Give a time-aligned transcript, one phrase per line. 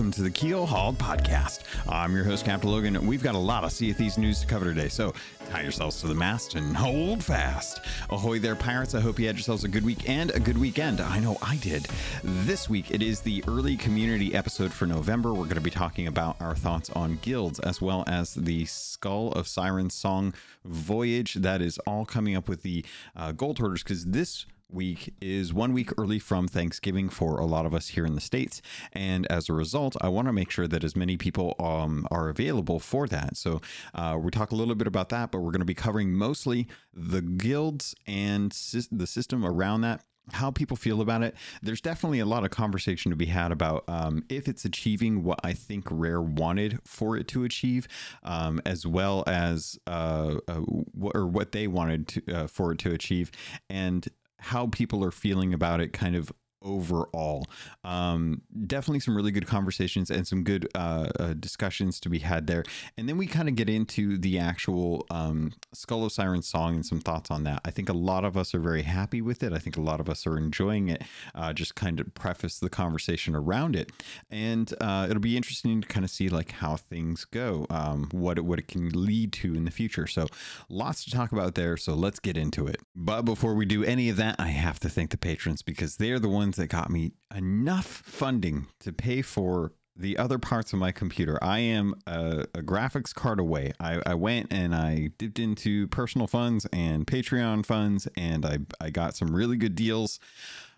[0.00, 1.60] welcome to the Keelhauled Podcast.
[1.86, 4.46] I'm your host, Captain Logun, we've got a lot of Sea of Thieves news to
[4.46, 5.12] cover today, so
[5.50, 7.80] tie yourselves to the mast and hold fast.
[8.08, 8.94] Ahoy there, pirates.
[8.94, 11.02] I hope you had yourselves a good week and a good weekend.
[11.02, 11.86] I know I did.
[12.24, 15.34] This week, it is the early community episode for November.
[15.34, 19.32] We're going to be talking about our thoughts on guilds, as well as the Skull
[19.32, 20.32] of Sirens song
[20.64, 22.86] voyage that is all coming up with the
[23.16, 27.66] uh, Gold Hoarders, because this week is one week early from Thanksgiving for a lot
[27.66, 28.62] of us here in the States.
[28.92, 32.28] And as a result, I want to make sure that as many people um, are
[32.28, 33.36] available for that.
[33.36, 33.60] So
[33.94, 36.68] uh, we talk a little bit about that, but we're going to be covering mostly
[36.92, 41.34] the guilds and sy- the system around that how people feel about it.
[41.62, 45.40] There's definitely a lot of conversation to be had about um, if it's achieving what
[45.42, 47.88] I think Rare wanted for it to achieve,
[48.22, 50.60] um, as well as uh, uh,
[51.00, 53.30] or what they wanted to, uh, for it to achieve,
[53.68, 54.06] and
[54.40, 57.46] how people are feeling about it kind of overall.
[57.84, 62.46] Um, definitely some really good conversations and some good uh, uh, discussions to be had
[62.46, 62.64] there.
[62.96, 66.86] And then we kind of get into the actual um, Skull of Siren song and
[66.86, 67.60] some thoughts on that.
[67.64, 69.52] I think a lot of us are very happy with it.
[69.52, 71.02] I think a lot of us are enjoying it.
[71.34, 73.92] Uh, just kind of preface the conversation around it,
[74.30, 78.38] and uh, it'll be interesting to kind of see like how things go, um, what
[78.38, 80.06] it, what it can lead to in the future.
[80.06, 80.26] So
[80.68, 81.76] lots to talk about there.
[81.76, 82.80] So let's get into it.
[82.94, 86.18] But before we do any of that, I have to thank the patrons because they're
[86.18, 90.92] the ones that got me enough funding to pay for the other parts of my
[90.92, 91.38] computer.
[91.42, 93.72] I am a, a graphics card away.
[93.78, 98.90] I, I, went and I dipped into personal funds and Patreon funds, and I, I
[98.90, 100.18] got some really good deals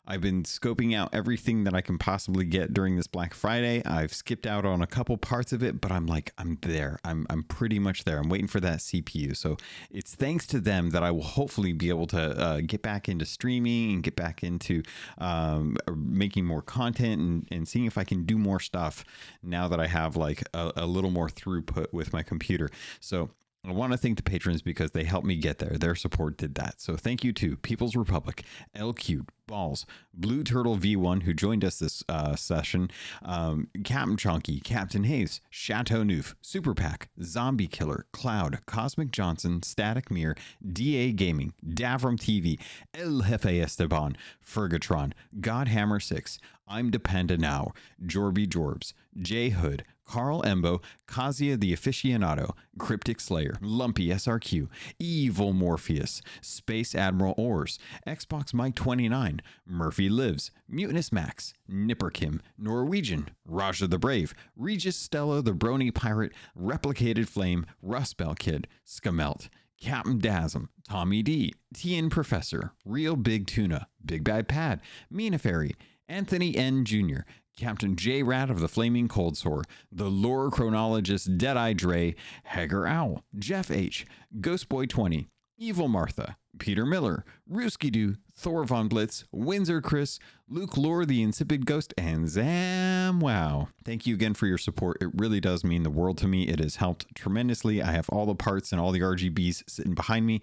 [0.04, 3.82] I've been scoping out everything that I can possibly get during this Black Friday.
[3.84, 6.98] I've skipped out on a couple parts of it, but I'm like, I'm there.
[7.04, 8.18] I'm, I'm pretty much there.
[8.18, 9.36] I'm waiting for that CPU.
[9.36, 9.56] So
[9.90, 13.24] it's thanks to them that I will hopefully be able to uh, get back into
[13.24, 14.82] streaming and get back into
[15.18, 19.04] um, making more content and, and seeing if I can do more stuff
[19.40, 22.70] now that I have like a, a little more throughput with my computer.
[22.98, 23.30] So
[23.64, 25.76] I want to thank the patrons because they helped me get there.
[25.78, 26.80] Their support did that.
[26.80, 28.42] So thank you to People's Republic,
[28.76, 32.90] LQ, Balls, Blue Turtle V1, who joined us this uh, session,
[33.24, 40.10] um, Captain Chunky, Captain Hayes, Chateau Neuf, Super Pack, Zombie Killer, Cloud, Cosmic Johnson, Static
[40.10, 40.36] Mirror,
[40.72, 42.58] DA Gaming, Davram TV,
[42.92, 47.74] El Jefe Esteban, Fergatron, Godhammer 6, I'm Dependa Now,
[48.04, 54.68] Jorby Jorbs, J Hood, Karl Embo, Kazia the Aficionado, Cryptic Slayer, Lumpy SRQ,
[54.98, 63.30] Evil Morpheus, Space Admiral Ors, Xbox Mike 29, Murphy Lives, Mutinous Max, Nipper Kim, Norwegian,
[63.46, 69.48] Raja the Brave, Regis Stella the Brony Pirate, Replicated Flame, Rust Belt Kid, Skamelt,
[69.80, 75.74] Captain Dasm, Tommy D, TN Professor, Real Big Tuna, Big Bad Pad, Mina Fairy,
[76.06, 76.84] Anthony N.
[76.84, 77.20] Jr.,
[77.62, 79.62] Captain J Rat of the Flaming Cold Sore,
[79.92, 84.04] the lore chronologist Deadeye Dre, Hager Owl, Jeff H.,
[84.40, 85.28] Ghost Boy 20,
[85.58, 90.18] Evil Martha, Peter Miller, Rooski Doo, Thor Von Blitz, Windsor Chris,
[90.48, 93.68] Luke Lore, the Insipid Ghost, and Zam Wow.
[93.84, 94.98] Thank you again for your support.
[95.00, 96.48] It really does mean the world to me.
[96.48, 97.80] It has helped tremendously.
[97.80, 100.40] I have all the parts and all the RGBs sitting behind me.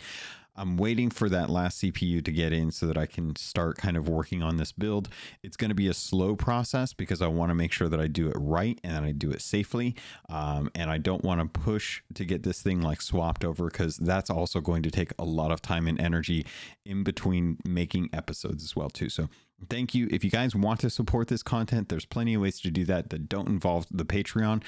[0.59, 3.95] I'm waiting for that last CPU to get in so that I can start kind
[3.95, 5.07] of working on this build.
[5.41, 8.07] It's going to be a slow process because I want to make sure that I
[8.07, 9.95] do it right and I do it safely.
[10.27, 13.95] Um, and I don't want to push to get this thing like swapped over because
[13.95, 16.45] that's also going to take a lot of time and energy
[16.85, 19.07] in between making episodes as well too.
[19.07, 19.29] So
[19.69, 20.09] thank you.
[20.11, 23.11] If you guys want to support this content, there's plenty of ways to do that
[23.11, 24.61] that don't involve the Patreon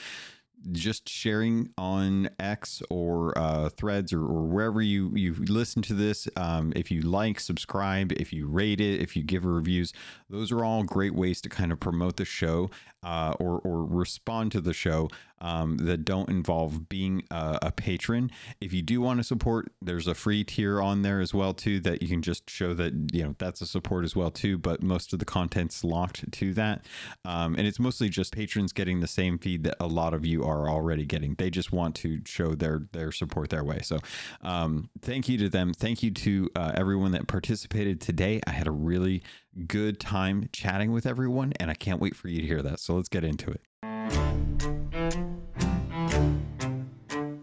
[0.72, 6.28] just sharing on X or uh, Threads or, or, wherever you you listen to this.
[6.36, 9.94] Um, if you like, subscribe, if you rate it, if you give reviews,
[10.30, 12.70] those are all great ways to kind of promote the show
[13.04, 15.10] uh, or or respond to the show
[15.42, 18.32] um, that don't involve being a, a, patron.
[18.62, 21.80] If you do want to support, there's a free tier on there as well too
[21.82, 24.58] that you can just show that you know that's a support as well too.
[24.58, 26.86] But most of the content's locked to that,
[27.26, 30.44] um, and it's mostly just patrons getting the same feed that a lot of you
[30.44, 31.34] are already getting.
[31.36, 33.80] They just want to show their their support their way.
[33.82, 33.98] So
[34.42, 35.74] um, thank you to them.
[35.74, 38.42] Thank you to uh, everyone that participated today.
[38.46, 39.24] I had a really
[39.68, 42.80] good time chatting with everyone, and I can't wait for you to hear that.
[42.80, 44.81] So let's get into it.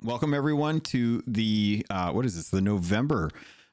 [0.09, 2.49] Welcome everyone to the uh, what is this?
[2.49, 3.31] The November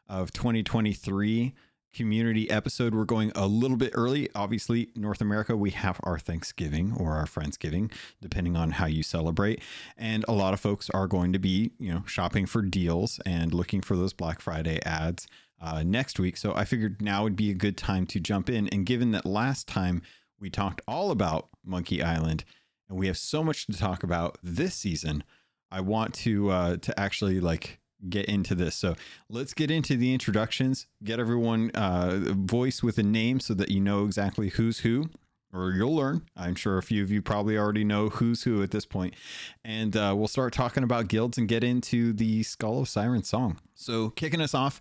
[0.10, 1.54] of 2023
[1.94, 2.94] community episode.
[2.94, 4.28] We're going a little bit early.
[4.36, 7.90] Obviously, North America, we have our Thanksgiving or our Friendsgiving,
[8.22, 9.62] depending on how you celebrate.
[9.98, 13.54] And a lot of folks are going to be, you know, shopping for deals and
[13.54, 15.28] looking for those Black Friday ads
[15.62, 16.36] uh, next week.
[16.36, 18.68] So I figured now would be a good time to jump in.
[18.74, 20.02] And given that last time
[20.38, 22.44] we talked all about Monkey Island
[22.90, 25.24] and we have so much to talk about this season.
[25.71, 27.79] I want to uh, to actually like
[28.09, 28.75] get into this.
[28.75, 28.95] So
[29.29, 30.88] let's get into the introductions.
[31.03, 35.09] Get everyone uh, voice with a name so that you know exactly who's who,
[35.51, 36.23] or you'll learn.
[36.35, 39.15] I'm sure a few of you probably already know who's who at this point.
[39.63, 43.59] And uh, we'll start talking about guilds and get into the Skull of Siren song.
[43.73, 44.79] So kicking us off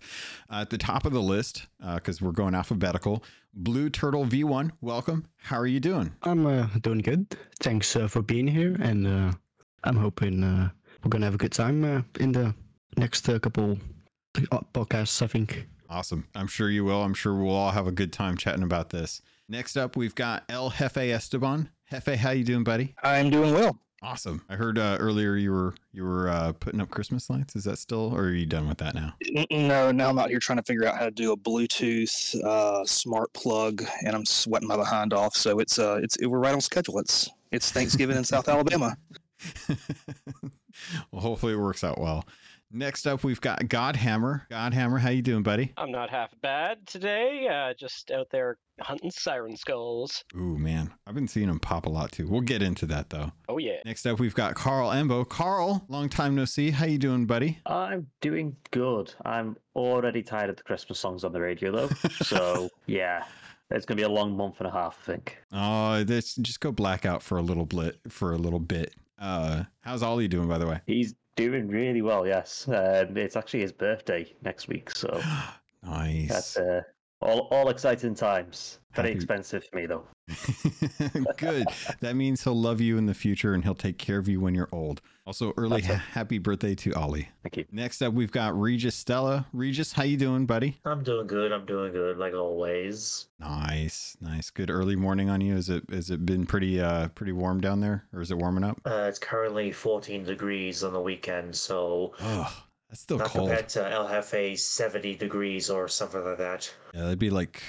[0.51, 3.23] uh, at the top of the list because we're going alphabetical.
[3.57, 5.27] Blue Turtle V1, welcome.
[5.37, 6.13] How are you doing?
[6.23, 7.37] I'm uh, doing good.
[7.61, 9.31] Thanks uh, for being here, and uh,
[9.85, 10.69] I'm hoping uh,
[11.03, 12.53] we're gonna have a good time uh, in the
[12.97, 13.77] next uh, couple
[14.51, 15.21] uh, podcasts.
[15.21, 15.67] I think.
[15.89, 16.27] Awesome.
[16.35, 17.03] I'm sure you will.
[17.03, 19.21] I'm sure we'll all have a good time chatting about this.
[19.47, 21.69] Next up, we've got El Jefe Esteban.
[21.91, 22.95] Jefe, how you doing, buddy?
[23.03, 23.77] I'm doing well.
[24.01, 24.43] Awesome.
[24.49, 27.55] I heard uh, earlier you were you were uh, putting up Christmas lights.
[27.55, 29.13] Is that still, or are you done with that now?
[29.49, 32.85] No, now I'm out here trying to figure out how to do a Bluetooth uh,
[32.85, 35.35] smart plug, and I'm sweating my behind off.
[35.35, 36.99] So it's uh, it's we're right on schedule.
[36.99, 38.95] It's it's Thanksgiving in South Alabama.
[41.11, 42.25] well, hopefully it works out well.
[42.71, 44.49] Next up, we've got Godhammer.
[44.49, 45.71] Godhammer, how you doing, buddy?
[45.77, 47.47] I'm not half bad today.
[47.47, 50.23] Uh, just out there hunting siren skulls.
[50.35, 52.27] Ooh, man, I've been seeing them pop a lot too.
[52.27, 53.31] We'll get into that though.
[53.47, 53.77] Oh yeah.
[53.85, 55.27] Next up, we've got Karl Embo.
[55.27, 56.71] Karl, long time no see.
[56.71, 57.59] How you doing, buddy?
[57.65, 59.13] I'm doing good.
[59.23, 61.89] I'm already tired of the Christmas songs on the radio, though.
[62.25, 63.23] So yeah,
[63.69, 65.37] it's gonna be a long month and a half, I think.
[65.53, 67.99] Oh, this just go blackout for a little bit.
[68.09, 68.93] For a little bit.
[69.19, 70.81] Uh, how's Oli doing, by the way?
[70.85, 72.25] He's doing really well.
[72.27, 75.21] Yes, um, it's actually his birthday next week, so
[75.83, 76.29] nice.
[76.29, 76.81] that's uh,
[77.25, 78.79] all all exciting times.
[78.93, 80.05] Very Happy- expensive for me though.
[81.37, 81.67] Good.
[81.99, 84.55] That means he'll love you in the future and he'll take care of you when
[84.55, 85.01] you're old.
[85.27, 87.27] Also, early ha- happy birthday to Oli.
[87.43, 87.65] Thank you.
[87.71, 89.45] Next up, we've got Regis Stella.
[89.53, 90.79] Regis, how you doing, buddy?
[90.85, 91.51] I'm doing good.
[91.51, 93.27] I'm doing good, like always.
[93.39, 94.49] Nice, nice.
[94.49, 95.55] Good early morning on you.
[95.55, 98.63] Is it has it been pretty uh pretty warm down there, or is it warming
[98.63, 98.79] up?
[98.85, 102.13] Uh, it's currently 14 degrees on the weekend, so
[102.89, 103.49] that's still not cold.
[103.49, 106.73] compared to El Jefe 70 degrees or something like that.
[106.93, 107.61] Yeah, that'd be like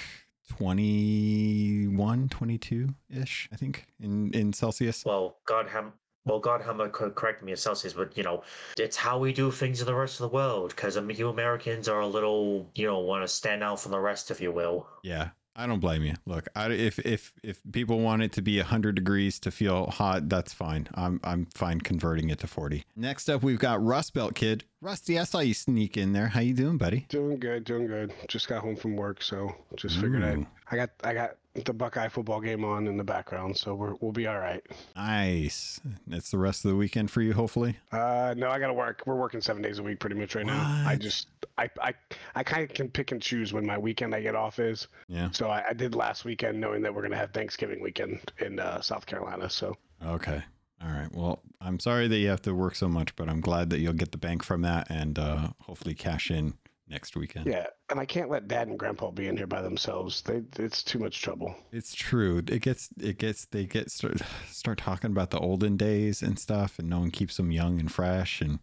[0.49, 5.03] 21, 22 ish, I think, in in Celsius.
[5.05, 5.93] Well, God ham,
[6.27, 8.43] well, Godhammer uh, could correct me in Celsius, but you know,
[8.77, 10.71] it's how we do things in the rest of the world.
[10.75, 13.91] Because I mean, you Americans are a little, you know, want to stand out from
[13.91, 14.87] the rest, if you will.
[15.03, 16.13] Yeah, I don't blame you.
[16.25, 20.27] Look, I, if if if people want it to be hundred degrees to feel hot,
[20.27, 20.87] that's fine.
[20.95, 22.83] I'm I'm fine converting it to forty.
[22.95, 24.65] Next up, we've got Rust Belt Kid.
[24.87, 26.29] Rusty, I saw you sneak in there.
[26.29, 27.07] How you doing, buddy?
[27.09, 28.13] Doing good, doing good.
[28.29, 30.47] Just got home from work, so just figured Ooh.
[30.71, 31.35] I I got I got
[31.65, 34.65] the Buckeye football game on in the background, so we're we'll be all right.
[34.95, 35.81] Nice.
[36.09, 37.75] It's the rest of the weekend for you, hopefully.
[37.91, 39.03] Uh, no, I got to work.
[39.05, 40.85] We're working seven days a week pretty much right now.
[40.87, 41.93] I just I I
[42.35, 44.87] I kind of can pick and choose when my weekend I get off is.
[45.09, 45.31] Yeah.
[45.31, 48.79] So I, I did last weekend, knowing that we're gonna have Thanksgiving weekend in uh,
[48.79, 49.49] South Carolina.
[49.49, 49.75] So
[50.05, 50.41] Okay.
[50.81, 51.11] All right.
[51.11, 53.93] Well, I'm sorry that you have to work so much, but I'm glad that you'll
[53.93, 56.53] get the bank from that and uh, hopefully cash in
[56.89, 57.45] next weekend.
[57.47, 60.21] yeah, and I can't let Dad and Grandpa be in here by themselves.
[60.21, 61.55] They it's too much trouble.
[61.71, 62.37] It's true.
[62.47, 66.79] It gets it gets they get start start talking about the olden days and stuff,
[66.79, 68.41] and no one keeps them young and fresh.
[68.41, 68.59] And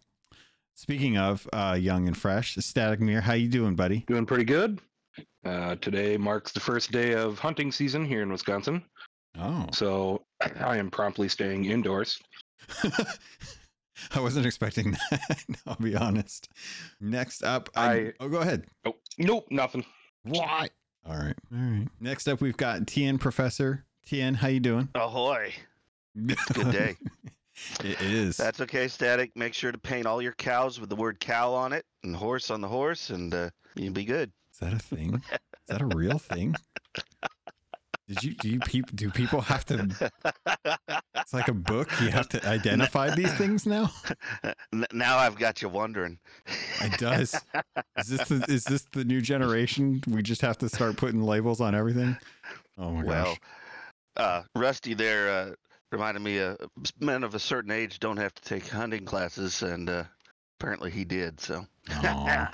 [0.74, 4.04] speaking of uh, young and fresh, Static Mirror, how you doing, buddy?
[4.06, 4.80] Doing pretty good.
[5.44, 8.82] Uh, today marks the first day of hunting season here in Wisconsin,
[9.38, 10.22] Oh, so
[10.60, 12.20] I am promptly staying indoors.
[14.12, 15.44] I wasn't expecting that.
[15.66, 16.48] I'll be honest.
[17.00, 18.64] Next up, I, I- oh go ahead.
[18.84, 19.84] Oh, nope, nothing.
[20.24, 20.70] What?
[21.06, 21.88] All right, all right.
[22.00, 23.84] Next up, we've got TN Professor.
[24.06, 24.88] TN, how you doing?
[24.94, 25.52] Ahoy.
[26.26, 26.96] Good day.
[27.82, 28.36] it is.
[28.36, 29.30] That's okay, Static.
[29.36, 32.50] Make sure to paint all your cows with the word cow on it and horse
[32.50, 34.30] on the horse, and uh, you'll be good.
[34.52, 35.14] Is that a thing?
[35.32, 35.38] Is
[35.68, 36.54] that a real thing?
[38.06, 40.12] Did you do you peop, do people have to?
[41.16, 41.88] It's like a book.
[42.02, 43.90] You have to identify these things now.
[44.92, 46.18] Now I've got you wondering.
[46.82, 47.34] It does.
[47.96, 50.02] Is this the, is this the new generation?
[50.06, 52.16] We just have to start putting labels on everything.
[52.76, 53.38] Oh my well, gosh!
[54.16, 55.50] uh, Rusty there uh,
[55.90, 56.56] reminded me uh,
[57.00, 60.04] men of a certain age don't have to take hunting classes, and uh,
[60.60, 61.40] apparently he did.
[61.40, 61.66] So.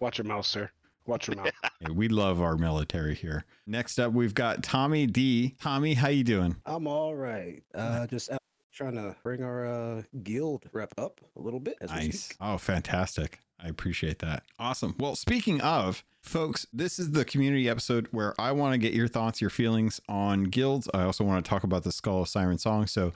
[0.00, 0.70] Watch your mouth, sir.
[1.08, 1.50] Watch your mouth.
[1.80, 3.44] Hey, we love our military here.
[3.66, 5.54] Next up, we've got Tommy D.
[5.60, 6.56] Tommy, how you doing?
[6.66, 7.62] I'm all right.
[7.72, 8.40] Uh, just out
[8.74, 11.76] trying to bring our uh, guild rep up a little bit.
[11.80, 12.24] As we Nice.
[12.24, 12.36] speak.
[12.40, 13.38] Oh, fantastic.
[13.60, 14.42] I appreciate that.
[14.58, 14.94] Awesome.
[14.98, 19.08] Well, speaking of, folks, this is the community episode where I want to get your
[19.08, 20.88] thoughts, your feelings on guilds.
[20.92, 22.86] I also want to talk about the Skull of Siren song.
[22.88, 23.12] So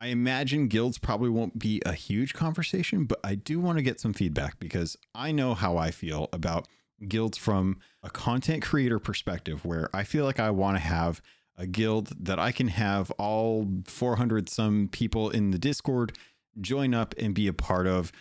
[0.00, 4.00] I imagine guilds probably won't be a huge conversation, but I do want to get
[4.00, 6.66] some feedback because I know how I feel about
[7.06, 11.20] guilds from a content creator perspective, where I feel like I want to have
[11.56, 16.16] a guild that I can have all 400 some people in the Discord
[16.60, 18.12] join up and be a part of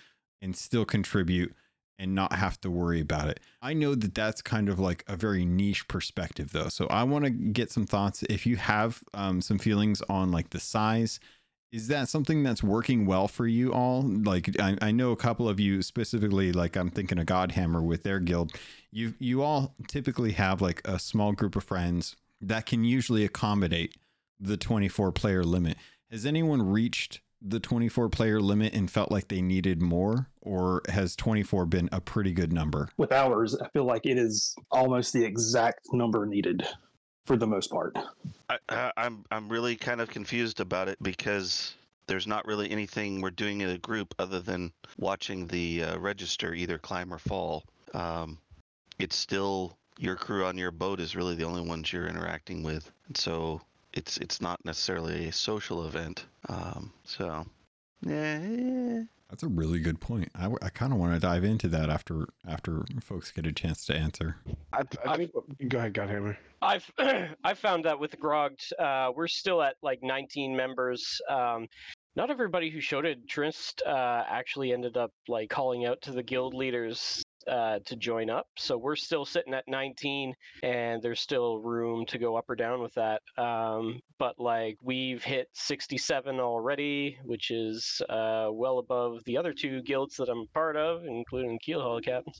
[0.41, 1.53] and still contribute
[1.98, 3.39] and not have to worry about it.
[3.62, 6.69] I know that that's kind of like a very niche perspective though.
[6.69, 10.50] So I want to get some thoughts if you have um, some feelings on like
[10.50, 11.19] the size
[11.72, 14.02] is that something that's working well for you all?
[14.02, 18.04] Like I, I know a couple of you specifically like i'm thinking of godhammer with
[18.04, 18.54] their guild.
[18.92, 23.96] You you all typically have like a small group of friends that can usually accommodate
[24.40, 25.78] the 24 player limit.
[26.10, 30.28] Has anyone reached the 24 player limit and felt like they needed more?
[30.42, 32.90] Or has 24 been a pretty good number?
[32.98, 36.66] With ours, I feel like it is almost the exact number needed
[37.29, 37.95] for the most part.
[38.50, 41.75] I, I'm I'm really kind of confused about it because
[42.07, 46.55] there's not really anything we're doing in a group other than watching the uh, register
[46.55, 47.65] either climb or fall.
[47.93, 48.39] Um,
[48.98, 52.91] it's still your crew on your boat is really the only ones you're interacting with,
[53.13, 53.62] so
[53.93, 56.25] it's it's not necessarily a social event.
[56.48, 57.45] Um, so
[58.01, 61.89] yeah, that's a really good point i, I kind of want to dive into that
[61.89, 64.38] after after folks get a chance to answer
[64.74, 65.31] I, I think.
[65.67, 66.38] Go ahead, Godhammer.
[66.62, 66.89] I've
[67.43, 71.21] I found that with Grogged, uh, we're still at like 19 members.
[71.29, 71.67] Um,
[72.15, 76.53] not everybody who showed interest uh, actually ended up like calling out to the guild
[76.53, 78.48] leaders uh, to join up.
[78.58, 82.82] So we're still sitting at 19, and there's still room to go up or down
[82.82, 83.22] with that.
[83.38, 89.82] Um, but like we've hit 67 already, which is uh, well above the other two
[89.82, 92.39] guilds that I'm part of, including Keelhaul Captains.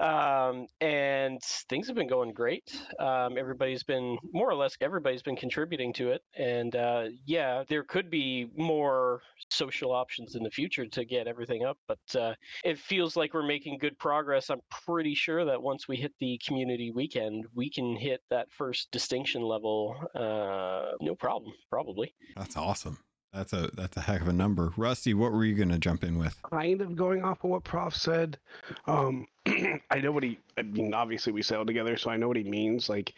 [0.00, 2.80] Um, and things have been going great.
[3.00, 7.82] Um, everybody's been more or less everybody's been contributing to it, and uh, yeah, there
[7.82, 12.78] could be more social options in the future to get everything up, but uh, it
[12.78, 14.37] feels like we're making good progress.
[14.50, 18.90] I'm pretty sure that once we hit the community weekend, we can hit that first
[18.90, 22.14] distinction level, uh, no problem, probably.
[22.36, 22.98] that's awesome
[23.32, 26.02] that's a that's a heck of a number rusty what were you going to jump
[26.02, 28.38] in with kind of going off of what Prof said.
[28.86, 29.26] Um,
[29.90, 30.38] I know what he.
[30.56, 32.88] I mean, obviously we sailed together, so I know what he means.
[32.88, 33.14] Like,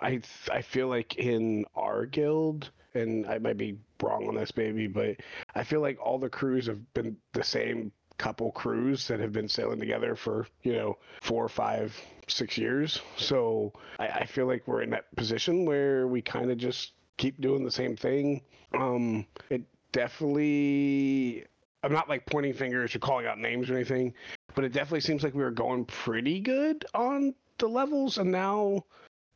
[0.00, 4.56] I th- I feel like in our guild, and I might be wrong on this,
[4.56, 5.16] maybe, but
[5.54, 9.48] I feel like all the crews have been the same couple crews that have been
[9.48, 13.00] sailing together for you know four, five, six years.
[13.16, 17.40] So I, I feel like we're in that position where we kind of just keep
[17.40, 18.42] doing the same thing.
[18.74, 21.46] Um, it definitely
[21.82, 24.12] I'm not like pointing fingers or calling out names or anything,
[24.54, 28.84] but it definitely seems like we were going pretty good on the levels, and now,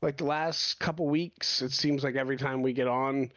[0.03, 3.31] like the last couple weeks, it seems like every time we get on,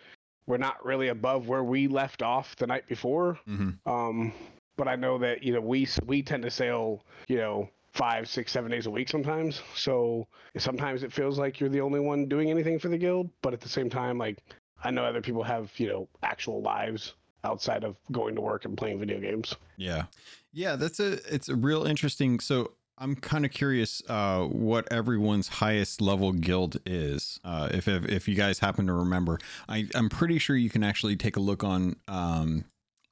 [0.47, 3.39] we're not really above where we left off the night before.
[3.47, 3.89] mm-hmm.
[3.89, 4.33] Um,
[4.75, 8.51] but I know that you know we we tend to sail, you know, five, six,
[8.51, 9.61] seven days a week sometimes.
[9.75, 10.27] So
[10.57, 13.61] sometimes it feels like you're the only one doing anything for the guild, but at
[13.61, 14.39] the same time, like
[14.83, 17.13] I know other people have you know actual lives
[17.43, 19.55] outside of going to work and playing video games.
[19.77, 20.03] Yeah.
[20.51, 25.47] Yeah, that's a it's a real interesting so I'm kind of curious uh, what everyone's
[25.47, 27.39] highest level guild is.
[27.43, 30.83] Uh, if, if if you guys happen to remember, I I'm pretty sure you can
[30.83, 32.65] actually take a look on um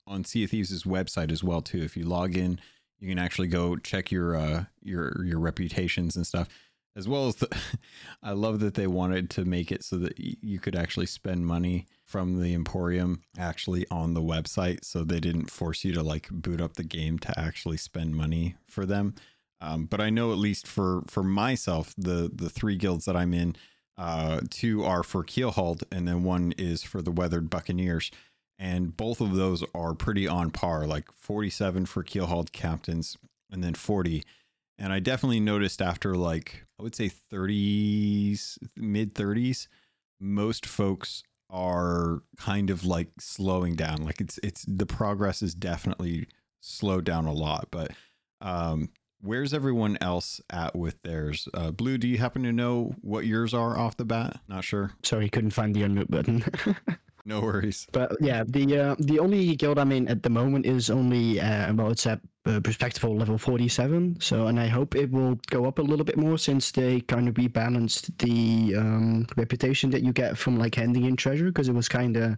[0.07, 1.81] on Sea of Thieves' website as well too.
[1.81, 2.59] If you log in,
[2.99, 6.47] you can actually go check your uh your your reputations and stuff.
[6.95, 7.47] As well as the,
[8.23, 11.87] I love that they wanted to make it so that you could actually spend money
[12.05, 16.59] from the Emporium actually on the website, so they didn't force you to like boot
[16.59, 19.15] up the game to actually spend money for them.
[19.61, 23.33] Um, but I know at least for for myself, the the three guilds that I'm
[23.33, 23.55] in,
[23.97, 28.11] uh, two are for Keelhauled, and then one is for the Weathered Buccaneers,
[28.61, 33.17] and both of those are pretty on par, like 47 for Keelhauled captains,
[33.51, 34.23] and then 40.
[34.77, 39.67] And I definitely noticed after like I would say 30s, mid 30s,
[40.19, 44.03] most folks are kind of like slowing down.
[44.03, 46.27] Like it's it's the progress is definitely
[46.59, 47.91] slowed down a lot, but
[48.41, 48.89] um
[49.21, 51.47] where's everyone else at with theirs?
[51.53, 54.39] Uh, Blue, do you happen to know what yours are off the bat?
[54.47, 54.91] Not sure.
[55.03, 56.43] Sorry, couldn't find the unmute button.
[57.25, 57.87] No worries.
[57.91, 61.73] But yeah, the uh, the only guild I'm in at the moment is only uh,
[61.73, 64.17] well, it's at uh, perspectival level 47.
[64.19, 67.27] So, and I hope it will go up a little bit more since they kind
[67.27, 71.75] of rebalanced the um, reputation that you get from like handing in treasure because it
[71.75, 72.37] was kind of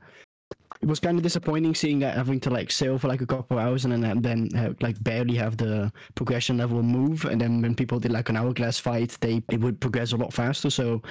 [0.83, 3.57] it was kind of disappointing seeing that having to like sail for like a couple
[3.57, 7.23] hours and then then have, like barely have the progression level move.
[7.23, 10.33] And then when people did like an hourglass fight they it would progress a lot
[10.33, 10.69] faster.
[10.69, 11.01] So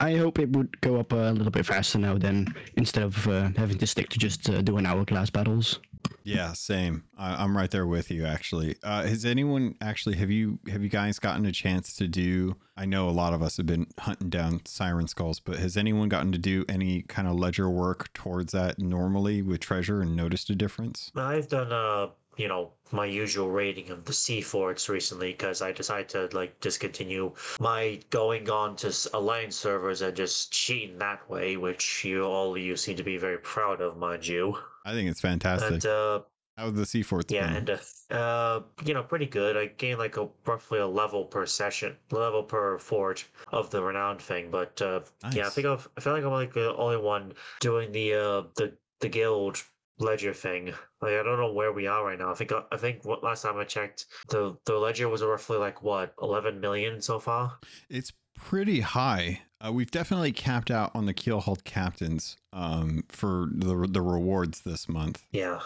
[0.00, 3.48] i hope it would go up a little bit faster now then instead of uh,
[3.56, 5.80] having to stick to just uh, doing hourglass battles
[6.24, 7.04] Yeah, same.
[7.18, 8.24] I, I'm right there with you.
[8.24, 12.56] Actually, uh, has anyone actually have you have you guys gotten a chance to do?
[12.76, 16.08] I know a lot of us have been hunting down siren skulls, but has anyone
[16.08, 20.48] gotten to do any kind of ledger work towards that normally with treasure and noticed
[20.50, 21.10] a difference?
[21.14, 25.72] I've done uh you know my usual rating of the sea forts recently because I
[25.72, 31.56] decided to like discontinue my going on to alliance servers and just cheating that way,
[31.56, 34.58] which you all you seem to be very proud of, mind you.
[34.84, 35.70] I think it's fantastic.
[35.72, 36.20] And uh,
[36.58, 37.56] How's the sea forts yeah, been?
[37.56, 37.70] and
[38.10, 39.56] uh, uh, you know, pretty good.
[39.56, 44.20] I gained like a roughly a level per session, level per fort of the renowned
[44.20, 44.50] thing.
[44.50, 45.00] But uh,
[45.32, 48.42] yeah, I think I've, I feel like I'm like the only one doing the uh
[48.56, 49.62] the the guild
[49.98, 50.72] ledger thing.
[51.00, 52.30] Like I don't know where we are right now.
[52.30, 55.82] I think I think what last time I checked, the the ledger was roughly like
[55.82, 57.58] what 11 million so far.
[57.88, 59.42] It's pretty high.
[59.64, 64.88] Uh, we've definitely capped out on the Keelhauled captains um, for the the rewards this
[64.88, 65.24] month.
[65.32, 65.60] Yeah,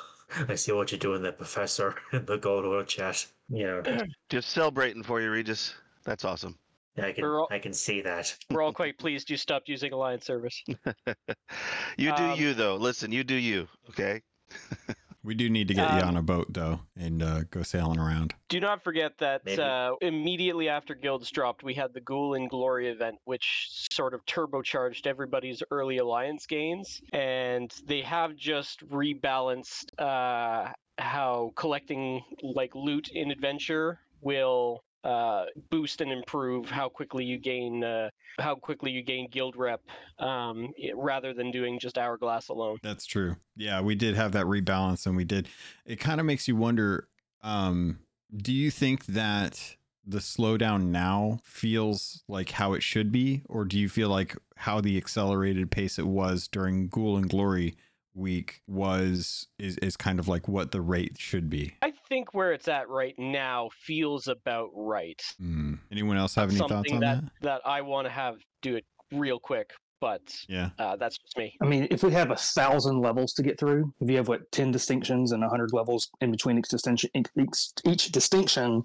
[0.49, 1.95] I see what you're doing there, Professor.
[2.13, 3.27] In the gold world chat.
[3.49, 3.83] Yeah,
[4.29, 5.75] Just celebrating for you, Regis.
[6.05, 6.59] That's awesome.
[6.99, 8.37] I can all- I can see that.
[8.51, 10.63] We're all quite pleased you stopped using Alliance service.
[11.97, 12.77] you do Um, you though.
[12.77, 13.69] Listen, you do you.
[13.91, 14.23] Okay.
[15.25, 17.99] We do need to get you Um, on a boat though and uh, go sailing
[17.99, 18.33] around.
[18.49, 22.87] Do not forget that uh, immediately after Guilds dropped, we had the Ghoul and Glory
[22.89, 27.03] event, which sort of turbocharged everybody's early Alliance gains.
[27.13, 36.01] And they have just rebalanced uh, how collecting like loot in Adventure will uh, boost
[36.01, 38.11] and improve how quickly you gain uh,
[38.41, 39.81] how quickly you gain guild rep
[40.19, 42.79] um, rather than doing just hourglass alone.
[42.83, 43.37] That's true.
[43.57, 45.49] Yeah, we did have that rebalance, and we did.
[45.85, 47.09] It kind of makes you wonder.
[47.43, 48.01] Um,
[48.37, 53.79] do you think that the slowdown now feels like how it should be, or do
[53.79, 57.77] you feel like how the accelerated pace it was during Ghoul and Glory
[58.15, 61.75] week was is is kind of like what the rate should be?
[61.83, 65.21] I think where it's at right now feels about right.
[65.39, 65.75] Hmm.
[65.91, 67.33] Anyone else have any thoughts on that, that?
[67.43, 70.71] that I want to have do it real quick, but Yeah.
[70.79, 71.57] uh, that's just me.
[71.63, 74.51] I mean, if we have a thousand levels to get through, if you have what
[74.53, 78.83] ten distinctions and a hundred levels in between each distinction, each, each distinction,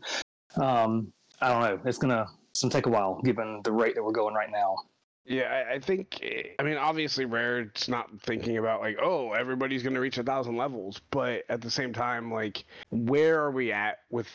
[0.62, 1.80] um, I don't know.
[1.86, 4.76] It's gonna it's gonna take a while, given the rate that we're going right now.
[5.26, 6.20] Yeah, I, I think.
[6.24, 10.24] eh, I mean, obviously, Rare's not thinking about like, oh, everybody's going to reach a
[10.24, 14.28] thousand levels, but at the same time, like, where are we at with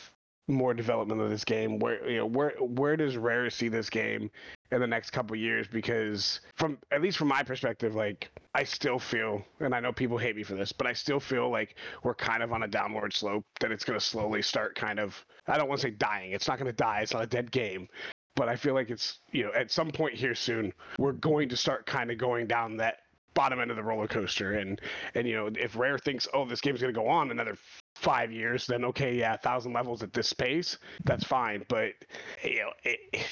[0.48, 1.80] more development of this game?
[1.80, 4.30] Where you know, where where does Rare see this game
[4.70, 5.66] in the next couple years?
[5.66, 10.18] Because from at least from my perspective, like, I still feel, and I know people
[10.18, 13.12] hate me for this, but I still feel like we're kind of on a downward
[13.12, 13.44] slope.
[13.60, 15.16] That it's going to slowly start kind of.
[15.48, 16.30] I don't want to say dying.
[16.30, 17.00] It's not going to die.
[17.00, 17.88] It's not a dead game
[18.36, 21.56] but I feel like it's you know at some point here soon we're going to
[21.56, 22.98] start kind of going down that
[23.34, 24.54] bottom end of the roller coaster.
[24.54, 24.80] And
[25.14, 27.56] and you know if Rare thinks oh this game's going to go on another
[27.94, 31.64] five years then okay yeah a thousand levels at this pace that's fine.
[31.68, 31.92] But
[32.44, 33.26] you know it,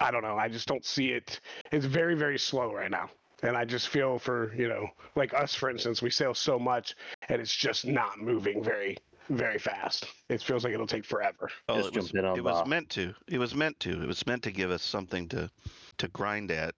[0.00, 0.36] I don't know.
[0.36, 1.40] I just don't see it.
[1.72, 3.10] It's very very slow right now.
[3.42, 6.94] And I just feel for you know like us for instance we sell so much
[7.28, 8.96] and it's just not moving very
[9.28, 12.38] very fast it feels like it'll take forever Oh, Just it was, jump in on
[12.38, 12.68] it was that.
[12.68, 13.14] meant to.
[13.28, 14.02] It was meant to.
[14.02, 15.50] It was meant to give us something to
[15.98, 16.74] to grind at.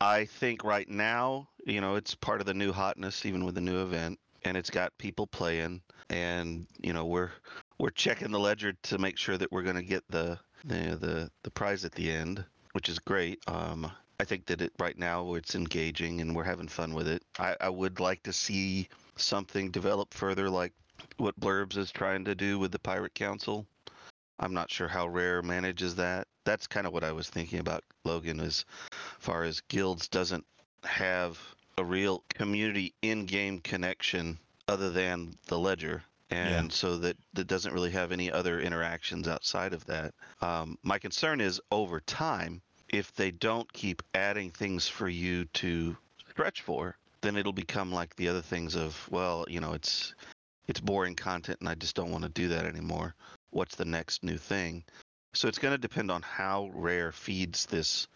[0.00, 3.60] I think right now, you know, it's part of the new hotness, even with the
[3.60, 7.30] new event, and it's got people playing, and you know, we're
[7.78, 11.30] we're checking the ledger to make sure that we're going to get the the the
[11.42, 13.40] the prize at the end, which is great.
[13.48, 17.22] Um, I think that it right now it's engaging and we're having fun with it.
[17.38, 20.72] I, I would like to see something develop further, like
[21.16, 23.66] what Blurbs is trying to do with the Pirate Council.
[24.38, 26.26] I'm not sure how Rare manages that.
[26.44, 28.64] That's kind of what I was thinking about Logun as
[29.18, 30.44] far as guilds doesn't
[30.84, 31.38] have
[31.78, 34.38] a real community in-game connection
[34.68, 39.72] other than the ledger and so that that doesn't really have any other interactions outside
[39.72, 45.08] of that um, my concern is over time if they don't keep adding things for
[45.08, 45.96] you to
[46.30, 50.14] stretch for then it'll become like the other things of well you know it's
[50.72, 53.14] it's boring content and i just don't want to do that anymore.
[53.50, 54.82] What's the next new thing?
[55.34, 58.08] So it's going to depend on how rare feeds this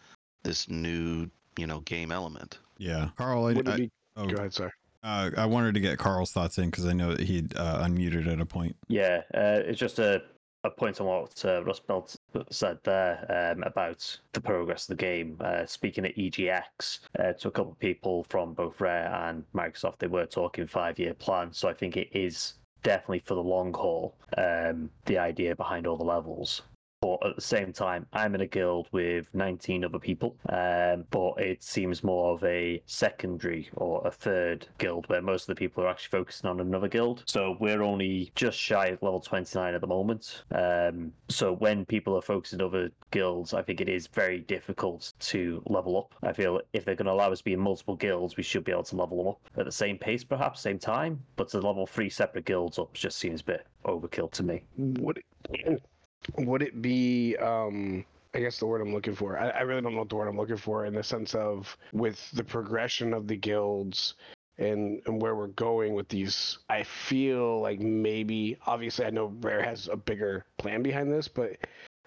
[0.43, 2.59] this new you know game element.
[2.79, 3.45] Yeah, Karl.
[3.45, 6.59] I, Would I- be- oh, go ahead sir uh, I wanted to get Karl's thoughts
[6.59, 8.75] in because I know that he'd uh, unmuted at a point.
[8.89, 10.23] Yeah, uh, it's just a,
[10.67, 12.17] a point on what uh, Rust Belt
[12.51, 15.37] said there um, about the progress of the game.
[15.41, 19.99] Uh, speaking at EGX uh, to a couple of people from both Rare and Microsoft,
[19.99, 21.53] they were talking five year plan.
[21.53, 25.97] So I think it is definitely for the long haul, um, the idea behind all
[25.97, 26.63] the levels.
[27.01, 31.35] But at the same time, I'm in a guild with 19 other people, um, but
[31.39, 35.85] it seems more of a secondary or a third guild where most of the people
[35.85, 37.23] are actually focusing on another guild.
[37.27, 40.45] So we're only just shy of level 29 at the moment.
[40.53, 45.13] Um, so when people are focusing on other guilds, I think it is very difficult
[45.21, 46.15] to level up.
[46.23, 48.65] I feel if they're going to allow us to be in multiple guilds, we should
[48.65, 51.23] be able to level them up at the same pace, perhaps, same time.
[51.37, 54.65] But to level three separate guilds up just seems a bit overkill to me.
[55.51, 55.83] It,
[56.39, 59.39] would it be um I guess the word I'm looking for.
[59.39, 61.75] I, I really don't know what the word I'm looking for in the sense of
[61.95, 64.15] with the progression of the guilds
[64.59, 66.59] and, and where we're going with these.
[66.69, 71.57] I feel like maybe obviously I know Rare has a bigger plan behind this, but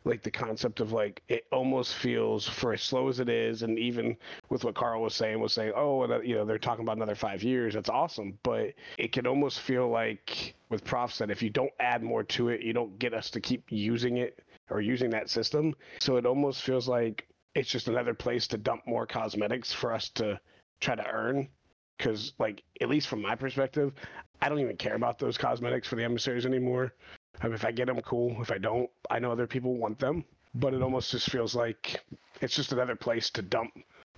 [0.05, 3.77] like the concept of like it almost feels for as slow as it is and
[3.77, 4.15] even
[4.49, 6.97] with what Karl was saying was saying oh and, uh, you know they're talking about
[6.97, 8.38] another five years that's awesome.
[8.43, 12.49] But it can almost feel like with prof that if you don't add more to
[12.49, 15.75] it you don't get us to keep using it or using that system.
[15.99, 20.09] So it almost feels like it's just another place to dump more cosmetics for us
[20.09, 20.39] to
[20.79, 21.49] try to earn.
[21.97, 23.93] Because like at least from my perspective
[24.41, 26.93] i don't even care about those cosmetics for the emissaries anymore
[27.41, 28.35] I mean, if I get them, cool.
[28.41, 30.25] If I don't, I know other people want them.
[30.55, 32.03] But it almost just feels like
[32.41, 33.71] it's just another place to dump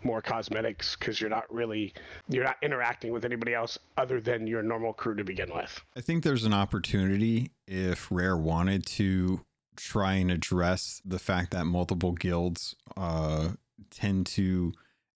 [0.03, 1.93] more cosmetics because you're not really
[2.27, 5.79] you're not interacting with anybody else other than your normal crew to begin with.
[5.95, 9.41] I think there's an opportunity if Rare wanted to
[9.75, 13.49] try and address the fact that multiple guilds uh,
[13.89, 14.73] tend to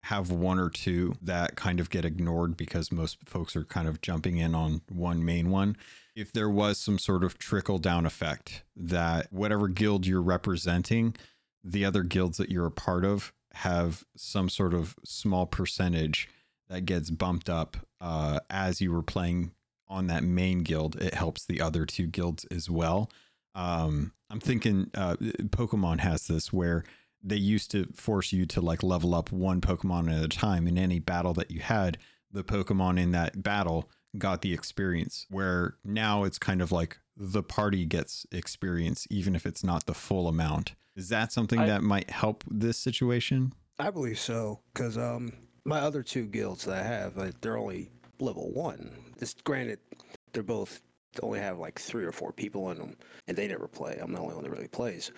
[0.03, 4.01] have one or two that kind of get ignored because most folks are kind of
[4.01, 5.75] jumping in on one main one
[6.15, 11.15] if there was some sort of trickle down effect that whatever guild you're representing,
[11.63, 16.29] the other guilds that you're a part of have some sort of small percentage
[16.69, 19.51] that gets bumped up uh, as you were playing
[19.87, 20.95] on that main guild.
[21.01, 23.09] It helps the other two guilds as well.
[23.53, 26.85] Um, I'm thinking uh, Pokemon has this where
[27.21, 30.77] they used to force you to like level up one Pokemon at a time in
[30.77, 31.97] any battle that you had.
[32.31, 37.43] The Pokemon in that battle got the experience where now it's kind of like the
[37.43, 41.81] party gets experience even if it's not the full amount is that something I- that
[41.83, 45.33] might help this situation I believe so, because um,
[45.65, 48.91] my other two guilds that I have, like, they're only level one.
[49.17, 49.79] This, granted,
[50.33, 50.81] they're both
[51.13, 52.95] they only have like three or four people in them,
[53.27, 53.97] and they never play.
[53.99, 55.11] I'm the only one that really plays.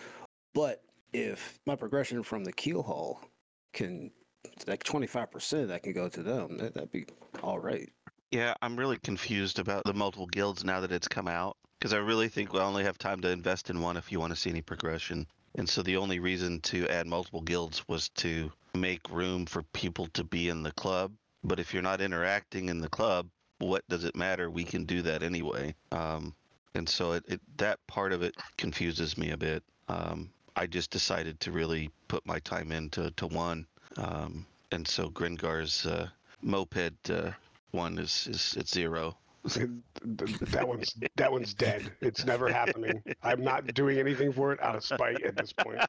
[0.53, 3.19] But if my progression from the keel haul
[3.73, 4.11] can
[4.65, 7.05] like 25% that can go to them, that, that'd be
[7.43, 7.89] all right.
[8.33, 11.97] Yeah, I'm really confused about the multiple guilds now that it's come out because I
[11.97, 14.49] really think we only have time to invest in one if you want to see
[14.49, 15.27] any progression.
[15.53, 20.07] And so the only reason to add multiple guilds was to make room for people
[20.13, 21.11] to be in the club.
[21.43, 23.27] But if you're not interacting in the club,
[23.59, 24.49] what does it matter?
[24.49, 25.75] We can do that anyway.
[25.91, 26.33] Um,
[26.73, 29.61] and so it, it that part of it confuses me a bit.
[29.89, 33.67] Um, I just decided to really put my time into to one.
[33.97, 36.09] Um, and so Gringar's uh,
[36.41, 37.29] moped uh,
[37.73, 39.17] one is is at zero.
[39.43, 41.91] that one's that one's dead.
[42.01, 43.03] It's never happening.
[43.21, 45.81] I'm not doing anything for it out of spite at this point.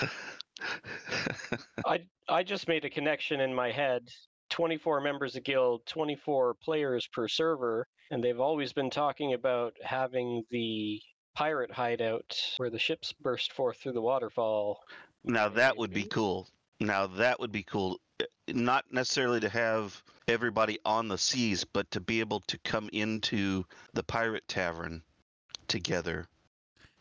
[1.86, 4.08] I I just made a connection in my head.
[4.50, 10.42] 24 members of guild, 24 players per server, and they've always been talking about having
[10.50, 11.00] the
[11.34, 14.78] pirate hideout where the ships burst forth through the waterfall.
[15.24, 16.48] Now that would be cool.
[16.80, 17.98] Now that would be cool.
[18.48, 23.64] Not necessarily to have everybody on the seas, but to be able to come into
[23.94, 25.02] the pirate tavern
[25.68, 26.26] together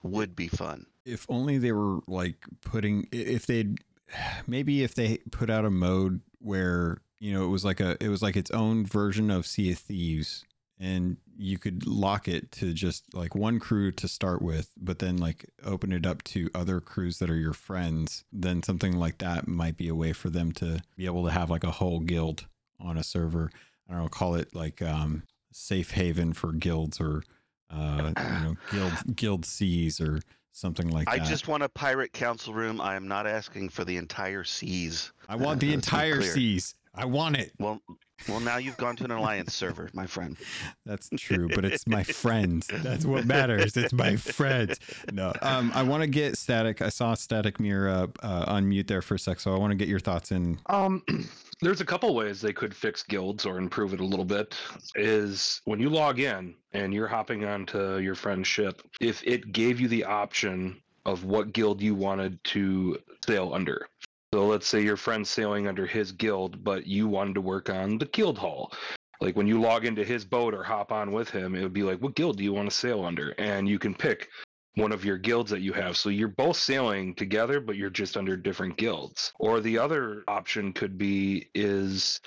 [0.03, 0.85] would be fun.
[1.05, 3.77] if only they were like putting if they'd
[4.47, 8.09] maybe if they put out a mode where you know it was like a it
[8.09, 10.45] was like its own version of sea of thieves
[10.81, 15.15] and you could lock it to just like one crew to start with but then
[15.15, 19.47] like open it up to other crews that are your friends then something like that
[19.47, 22.47] might be a way for them to be able to have like a whole guild
[22.79, 23.49] on a server
[23.87, 27.23] i don't know call it like um safe haven for guilds or
[27.69, 30.19] uh you know guild guild seas or
[30.51, 32.81] something like I that I just want a pirate council room.
[32.81, 35.13] I am not asking for the entire seas.
[35.29, 36.75] I want the entire seas.
[36.93, 37.53] I want it.
[37.57, 37.81] Well,
[38.27, 40.37] well, now you've gone to an alliance server, my friend.
[40.85, 42.67] That's true, but it's my friends.
[42.67, 43.77] That's what matters.
[43.77, 44.77] It's my friends.
[45.11, 46.81] No, um, I want to get static.
[46.81, 49.75] I saw static mirror up, uh, unmute there for a sec, so I want to
[49.75, 50.59] get your thoughts in.
[50.67, 51.03] Um,
[51.61, 54.55] there's a couple ways they could fix guilds or improve it a little bit.
[54.95, 59.79] Is when you log in and you're hopping onto your friend's ship, if it gave
[59.79, 63.87] you the option of what guild you wanted to sail under.
[64.33, 67.97] So let's say your friend's sailing under his guild, but you wanted to work on
[67.97, 68.71] the guild hall.
[69.19, 71.83] Like when you log into his boat or hop on with him, it would be
[71.83, 73.31] like, what guild do you want to sail under?
[73.31, 74.29] And you can pick
[74.75, 75.97] one of your guilds that you have.
[75.97, 79.33] So you're both sailing together, but you're just under different guilds.
[79.37, 82.21] Or the other option could be is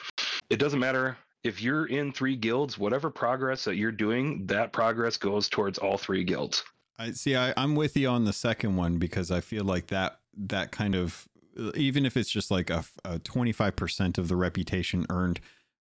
[0.51, 5.17] it doesn't matter if you're in three guilds, whatever progress that you're doing, that progress
[5.17, 6.65] goes towards all three guilds.
[6.99, 7.35] I see.
[7.35, 10.95] I, I'm with you on the second one because I feel like that that kind
[10.95, 11.27] of
[11.75, 15.41] even if it's just like a, a 25% of the reputation earned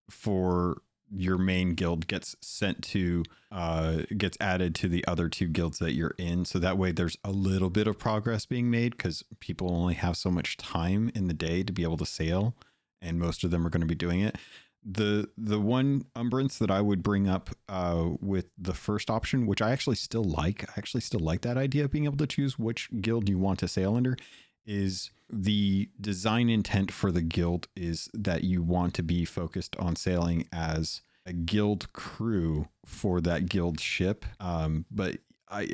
[0.10, 0.82] for
[1.16, 5.94] your main guild gets sent to uh gets added to the other two guilds that
[5.94, 6.46] you're in.
[6.46, 10.18] So that way there's a little bit of progress being made because people only have
[10.18, 12.56] so much time in the day to be able to sail
[13.04, 14.38] and most of them are going to be doing it.
[14.86, 19.62] The the one umbrance that I would bring up uh, with the first option, which
[19.62, 22.60] I actually still like, I actually still like that idea of being able to choose
[22.60, 24.18] which guild you want to sail under,
[24.66, 29.96] is the design intent for the guild is that you want to be focused on
[29.96, 34.26] sailing as a guild crew for that guild ship.
[34.40, 35.18] Um, but
[35.50, 35.68] I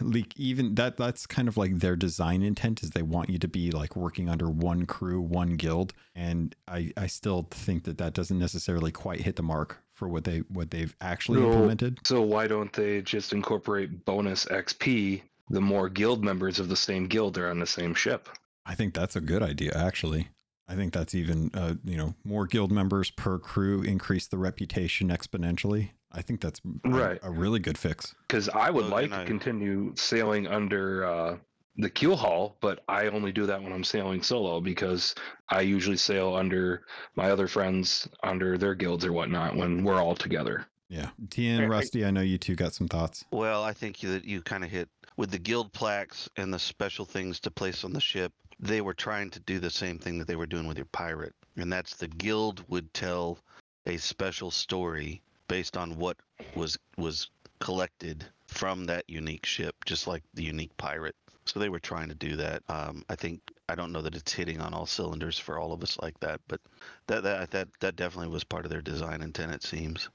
[0.00, 3.48] like even that that's kind of like their design intent is they want you to
[3.48, 8.12] be like working under one crew, one guild, and I I still think that that
[8.12, 11.46] doesn't necessarily quite hit the mark for what they what they've actually No.
[11.52, 11.98] implemented.
[12.04, 17.06] So why don't they just incorporate bonus XP the more guild members of the same
[17.06, 18.28] guild are on the same ship?
[18.66, 20.28] I think that's a good idea actually.
[20.66, 25.08] I think that's even uh, you know more guild members per crew increase the reputation
[25.08, 25.90] exponentially.
[26.10, 27.18] I think that's Right.
[27.22, 28.14] a, really good fix.
[28.28, 31.36] Because I would Logun, like I- to continue sailing under uh,
[31.76, 35.14] the keel haul, but I only do that when I'm sailing solo because
[35.50, 36.82] I usually sail under
[37.16, 40.66] my other friends under their guilds or whatnot when we're all together.
[40.88, 43.24] Yeah, TN, I- Rusty, I know you two got some thoughts.
[43.32, 47.04] Well, I think that you kind of hit with the guild plaques and the special
[47.04, 48.32] things to place on the ship.
[48.60, 51.34] They were trying to do the same thing that they were doing with your pirate,
[51.56, 53.38] and that's the guild would tell
[53.86, 56.16] a special story based on what
[56.54, 61.16] was was collected from that unique ship, just like the unique pirate.
[61.46, 62.62] So they were trying to do that.
[62.68, 65.82] Um, I think I don't know that it's hitting on all cylinders for all of
[65.82, 66.60] us like that, but
[67.08, 69.52] that that that that definitely was part of their design intent.
[69.52, 70.08] It seems.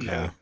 [0.00, 0.30] Yeah.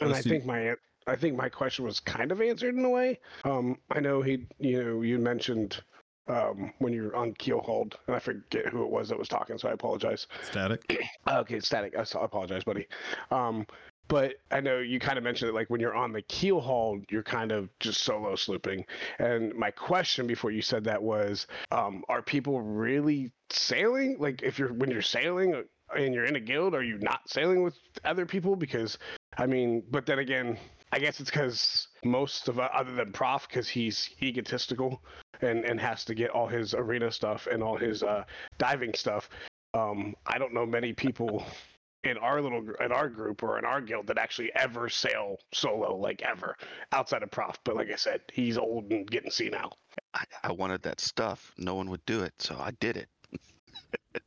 [0.00, 0.30] And I Let's see.
[0.30, 3.18] think my an- I think my question was kind of answered in a way.
[3.44, 5.82] Um, I know he, you know, you mentioned
[6.28, 9.58] um, when you're on keel hold, and I forget who it was that was talking,
[9.58, 10.26] so I apologize.
[10.42, 10.82] Static.
[11.26, 11.94] Okay, static.
[11.96, 12.86] I apologize, buddy.
[13.30, 13.66] Um,
[14.08, 17.00] but I know you kind of mentioned it like when you're on the keel haul,
[17.10, 18.84] you're kind of just solo slooping.
[19.18, 24.16] And my question before you said that was, um, are people really sailing?
[24.18, 25.62] Like if you're when you're sailing uh,
[25.96, 28.56] and you're in a guild, are you not sailing with other people?
[28.56, 28.98] Because
[29.38, 30.58] I mean, but then again,
[30.94, 35.02] I guess it's because most of uh, other than Prof, because he's egotistical
[35.40, 38.22] and and has to get all his arena stuff and all his uh,
[38.58, 39.28] diving stuff.
[39.74, 41.44] Um, I don't know many people
[42.04, 45.96] in our little in our group or in our guild that actually ever sail solo,
[45.96, 46.56] like ever,
[46.92, 47.58] outside of Prof.
[47.64, 49.76] But like I said, he's old and getting senile.
[50.14, 51.52] I, I wanted that stuff.
[51.58, 53.08] No one would do it, so I did it.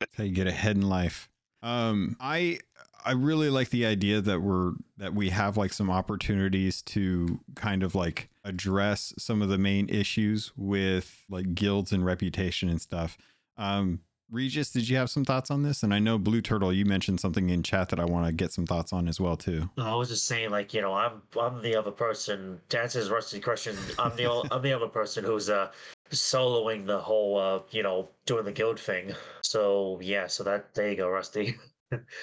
[0.00, 1.28] That's how you get ahead in life.
[1.62, 2.58] Um, I
[3.08, 7.82] I really like the idea that we're that we have like some opportunities to kind
[7.82, 13.16] of like address some of the main issues with like guilds and reputation and stuff.
[13.56, 15.82] Um, Regis, did you have some thoughts on this?
[15.82, 18.52] And I know Blue Turtle, you mentioned something in chat that I want to get
[18.52, 19.70] some thoughts on as well too.
[19.78, 22.60] I was just saying, like you know, I'm I'm the other person.
[22.68, 25.70] To answer his Rusty question, I'm the I'm the other person who's uh
[26.10, 29.14] soloing the whole uh you know doing the guild thing.
[29.40, 31.56] So yeah, so that there you go, Rusty.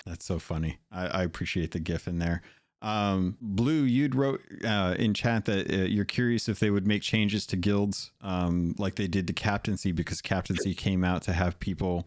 [0.06, 0.80] That's so funny.
[0.91, 2.41] I, I appreciate the gif in there.
[2.82, 7.01] Um, Blue, you'd wrote uh, in chat that uh, you're curious if they would make
[7.01, 11.60] changes to guilds, um, like they did to captaincy, because captaincy came out to have
[11.60, 12.06] people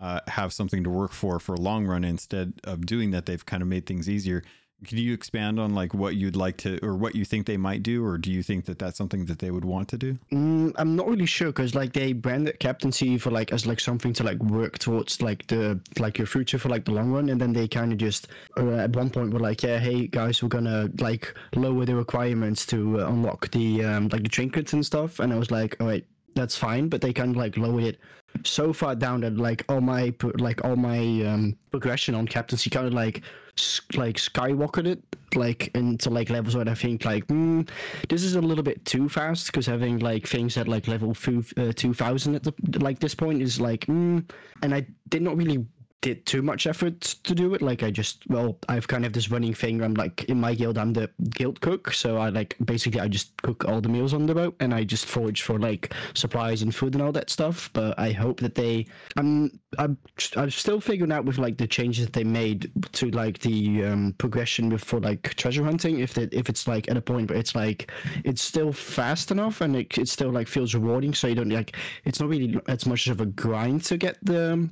[0.00, 2.02] uh, have something to work for for a long run.
[2.02, 4.42] Instead of doing that, they've kind of made things easier.
[4.84, 7.82] Can you expand on like what you'd like to, or what you think they might
[7.82, 10.18] do, or do you think that that's something that they would want to do?
[10.30, 14.12] Mm, I'm not really sure because like they branded captaincy for like as like something
[14.12, 17.40] to like work towards like the like your future for like the long run, and
[17.40, 20.50] then they kind of just uh, at one point were like, yeah, hey guys, we're
[20.50, 25.20] gonna like lower the requirements to uh, unlock the um, like the trinkets and stuff,
[25.20, 27.98] and I was like, all right, that's fine, but they kind of like lowered it
[28.44, 32.86] so far down that like all my like all my um progression on captaincy kind
[32.86, 33.22] of like
[33.94, 35.00] like skyrocketed
[35.34, 37.68] like into like levels where I think like mm,
[38.08, 41.10] this is a little bit too fast because having like things at like level
[41.56, 44.28] uh, 2000 at the like this point is like mm,
[44.62, 45.64] and I did not really
[46.02, 47.62] did too much effort to do it.
[47.62, 49.82] Like I just well, I've kind of this running thing.
[49.82, 53.36] I'm like in my guild, I'm the guild cook, so I like basically I just
[53.42, 56.74] cook all the meals on the boat, and I just forage for like supplies and
[56.74, 57.70] food and all that stuff.
[57.72, 59.98] But I hope that they, I'm I'm
[60.36, 64.14] I'm still figuring out with like the changes that they made to like the um,
[64.18, 66.00] progression with for like treasure hunting.
[66.00, 67.90] If that if it's like at a point where it's like
[68.24, 71.76] it's still fast enough and it, it still like feels rewarding, so you don't like
[72.04, 74.68] it's not really as much of a grind to get the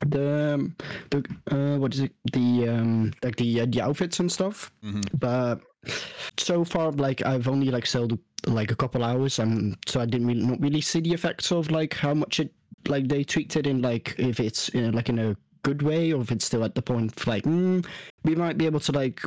[0.00, 0.70] the
[1.10, 5.02] the uh, what is it the um like the uh, the outfits and stuff Mhm.
[5.18, 5.60] but
[6.36, 10.26] so far like i've only like sold like a couple hours and so i didn't
[10.26, 12.52] really not really see the effects of like how much it
[12.88, 16.12] like they tweaked it in like if it's you know, like in a good way
[16.12, 17.84] or if it's still at the point of, like mm,
[18.24, 19.22] we might be able to like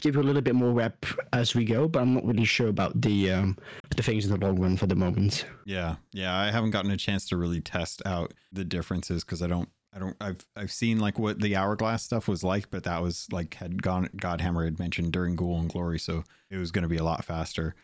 [0.00, 2.68] give you a little bit more rep as we go but i'm not really sure
[2.68, 3.56] about the um
[3.96, 6.34] the things in the long run for the moment Yeah, yeah.
[6.36, 9.98] I haven't gotten a chance to really test out the differences because I don't, I
[9.98, 13.54] don't, I've, I've seen like what the hourglass stuff was like, but that was like
[13.54, 16.96] had gone, Godhammer had mentioned during Gold and Glory, so it was going to be
[16.96, 17.74] a lot faster.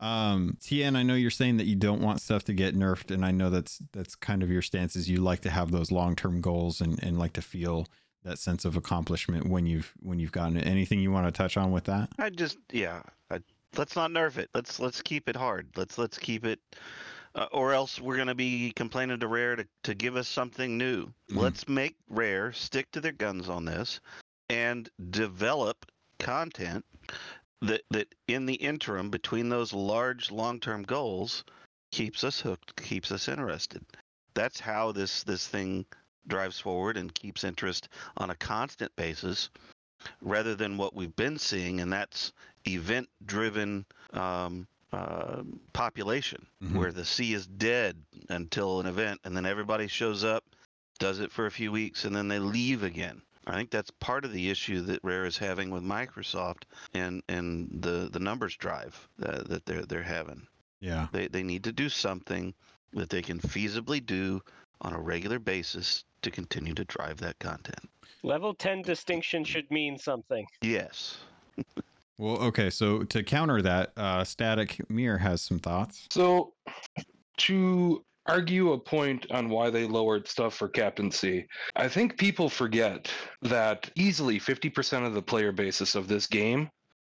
[0.00, 3.24] Um, TN, I know you're saying that you don't want stuff to get nerfed, and
[3.24, 4.94] I know that's that's kind of your stance.
[4.94, 7.86] Is you like to have those long term goals and and like to feel
[8.24, 10.66] that sense of accomplishment when you've when you've gotten it.
[10.66, 12.10] Anything you want to touch on with that?
[12.18, 13.02] I just yeah.
[13.30, 13.40] I,
[13.76, 14.50] let's not nerf it.
[14.54, 15.68] Let's let's keep it hard.
[15.76, 16.60] Let's let's keep it,
[17.38, 21.06] uh, or else we're gonna be complaining to Rare to to give us something new.
[21.06, 21.36] Mhm.
[21.36, 24.00] Let's make Rare stick to their guns on this,
[24.50, 25.86] and develop
[26.18, 26.84] content
[27.60, 31.44] that that in the interim between those large long term goals
[31.92, 33.84] keeps us hooked, keeps us interested.
[34.34, 35.86] That's how this this thing
[36.26, 39.48] drives forward and keeps interest on a constant basis
[40.20, 42.32] rather than what we've been seeing, and that's
[42.66, 46.74] event driven um, uh, population Mhm.
[46.78, 50.44] where the sea is dead until an event, and then everybody shows up,
[50.98, 53.22] does it for a few weeks, and then they leave again.
[53.46, 57.68] I think that's part of the issue that Rare is having with Microsoft and, and
[57.82, 60.46] the, the numbers drive uh, that they're they're having.
[60.80, 61.08] Yeah.
[61.12, 62.54] They they need to do something
[62.92, 64.42] that they can feasibly do
[64.82, 67.88] on a regular basis to continue to drive that content.
[68.22, 70.46] Level 10 distinction should mean something.
[70.60, 71.18] Yes.
[72.18, 72.68] Well, okay.
[72.68, 76.06] So to counter that, uh, Static Mirror has some thoughts.
[76.10, 76.54] So,
[77.38, 83.10] to argue a point on why they lowered stuff for captaincy, I think people forget
[83.42, 86.68] that easily 50% of the player basis of this game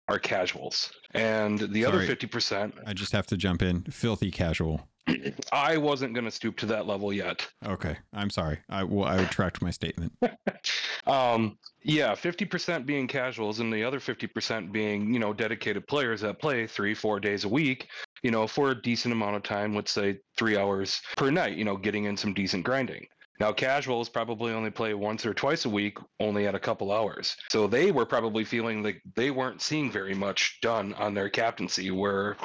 [0.10, 0.92] are casuals.
[1.14, 3.84] And the other 50%, I just have to jump in.
[3.84, 4.88] Filthy casual.
[5.52, 7.48] I wasn't going to stoop to that level yet.
[7.66, 8.60] Okay, I'm sorry.
[8.70, 9.06] I will.
[9.06, 10.14] I retract my statement.
[11.08, 16.40] um, yeah, 50% being casuals and the other 50% being, you know, dedicated players that
[16.40, 17.88] play three, four days a week,
[18.24, 21.64] you know, for a decent amount of time, let's say three hours per night, you
[21.64, 23.08] know, getting in some decent grinding.
[23.40, 27.36] Now, casuals probably only play once or twice a week, only at a couple hours.
[27.52, 31.92] So they were probably feeling like they weren't seeing very much done on their captaincy,
[31.92, 32.36] where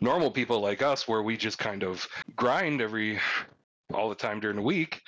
[0.00, 3.18] normal people like us, where we just kind of grind every
[3.94, 5.00] all the time during the week,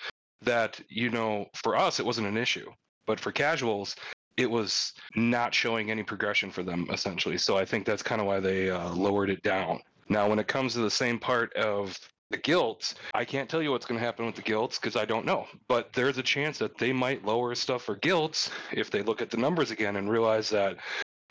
[0.43, 2.71] that, you know, for us, it wasn't an issue.
[3.07, 3.97] But for casuals,
[4.37, 7.39] it was not showing any progression for them, essentially.
[7.39, 9.81] So I think that's kind of why they uh, lowered it down.
[10.09, 11.99] Now, when it comes to the same part of
[12.35, 15.05] the guilds, I can't tell you what's going to happen with the guilds because I
[15.05, 15.47] don't know.
[15.69, 19.31] But there's a chance that they might lower stuff for guilds if they look at
[19.31, 20.77] the numbers again and realize that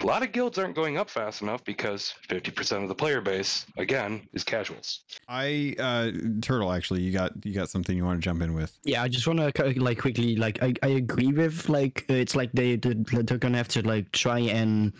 [0.03, 3.65] a lot of guilds aren't going up fast enough because 50% of the player base,
[3.77, 5.01] again, is casuals.
[5.29, 6.11] I uh,
[6.41, 6.71] Turtle.
[6.73, 8.77] Actually, you got you got something you want to jump in with?
[8.83, 12.35] Yeah, I just want to like quickly like I, I agree with like uh, it's
[12.35, 14.91] like they they- they're gonna have to like try and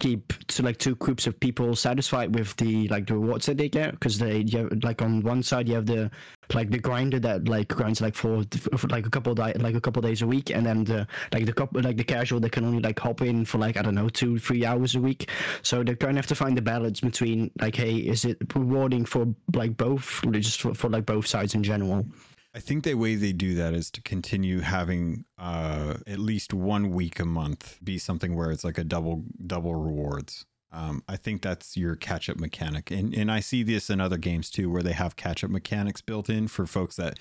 [0.00, 3.68] keep to like two groups of people satisfied with the like the rewards that they
[3.68, 6.10] get because they you have, like on one side you have the
[6.54, 8.44] like the grinder that like grinds like for,
[8.76, 11.46] for like a couple di- like a couple days a week and then the like
[11.46, 13.94] the couple like the casual that can only like hop in for like I don't
[13.94, 15.30] know two three hours a week
[15.62, 19.26] so they're gonna have to find the balance between like hey is it rewarding for
[19.54, 22.06] like both just for, for like both sides in general.
[22.54, 26.90] I think the way they do that is to continue having uh, at least one
[26.90, 30.44] week a month be something where it's like a double double rewards.
[30.72, 34.16] Um, I think that's your catch up mechanic, and and I see this in other
[34.16, 37.18] games too, where they have catch up mechanics built in for folks that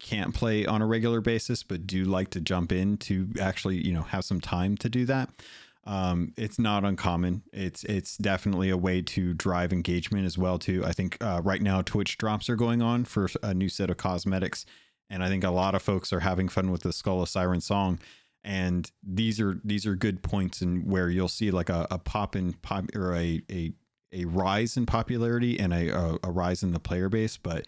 [0.00, 3.92] can't play on a regular basis but do like to jump in to actually you
[3.92, 5.30] know have some time to do that.
[5.84, 7.42] Um, it's not uncommon.
[7.52, 10.84] It's it's definitely a way to drive engagement as well too.
[10.84, 13.96] I think uh, right now Twitch drops are going on for a new set of
[13.96, 14.66] cosmetics,
[15.08, 17.60] and I think a lot of folks are having fun with the Skull of Siren
[17.60, 18.00] song.
[18.44, 22.36] And these are these are good points in where you'll see like a, a pop
[22.36, 23.72] in pop or a, a
[24.12, 27.66] a rise in popularity and a, a, a rise in the player base, but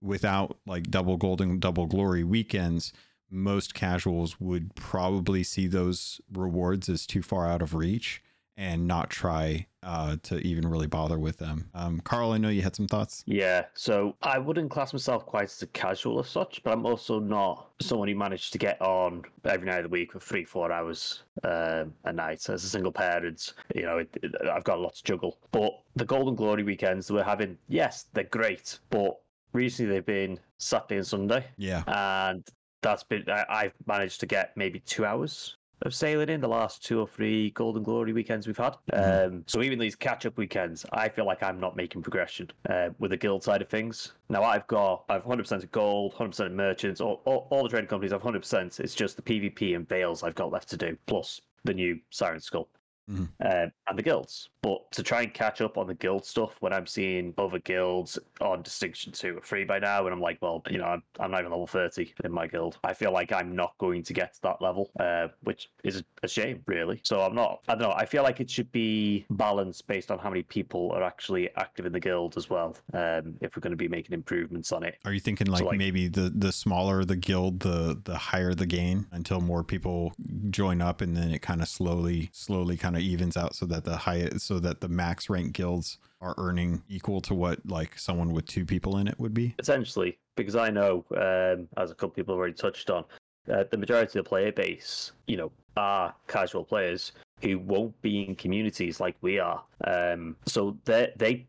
[0.00, 2.92] without like double golden double glory weekends,
[3.30, 8.22] most casuals would probably see those rewards as too far out of reach
[8.60, 11.70] and not try uh, to even really bother with them.
[11.74, 13.24] Um, Karl, I know you had some thoughts.
[13.26, 17.18] Yeah, so I wouldn't class myself quite as a casual as such, but I'm also
[17.18, 20.70] not someone who managed to get on every night of the week for three, four
[20.70, 22.46] hours um, a night.
[22.50, 25.38] As a single parent, you know, it, it, I've got a lot to juggle.
[25.52, 29.18] But the Golden Glory weekends that we're having, yes, they're great, but
[29.54, 31.82] recently they've been Saturday and Sunday, Yeah.
[31.86, 32.46] and
[32.82, 36.84] that's been I, I've managed to get maybe two hours of sailing in the last
[36.84, 38.76] two or three Golden Glory weekends we've had.
[38.92, 42.90] Um, so even these catch up weekends, I feel like I'm not making progression uh,
[42.98, 44.12] with the guild side of things.
[44.28, 47.88] Now I've got I've 100% of gold, 100% of merchants, all, all, all the trading
[47.88, 48.80] companies have 100%.
[48.80, 52.40] It's just the PvP and Bales I've got left to do, plus the new Siren
[52.40, 52.68] Skull.
[53.08, 53.28] Mhm.
[53.44, 56.72] Um, and the guilds, but to try and catch up on the guild stuff when
[56.72, 60.62] I'm seeing other guilds on Distinction 2 or 3 by now, and I'm like, well,
[60.70, 62.78] you know, I'm, I'm not even level 30 in my guild.
[62.84, 66.28] I feel like I'm not going to get to that level, uh, which is a
[66.28, 67.00] shame, really.
[67.04, 70.18] So I'm not, I don't know, I feel like it should be balanced based on
[70.18, 73.70] how many people are actually active in the guild as well, um, if we're going
[73.72, 74.98] to be making improvements on it.
[75.04, 78.66] Are you thinking like, like- maybe the the smaller the guild, the the higher the
[78.66, 80.12] gain until more people
[80.50, 83.84] join up, and then it kind of slowly slowly kind of evens out so that
[83.84, 88.32] the high so that the max rank guilds are earning equal to what like someone
[88.32, 89.54] with two people in it would be.
[89.58, 93.04] essentially because I know, um, as a couple people have already touched on,
[93.52, 97.12] uh, the majority of the player base, you know, are casual players
[97.42, 99.62] who won't be in communities like we are.
[99.84, 101.46] Um, so they they.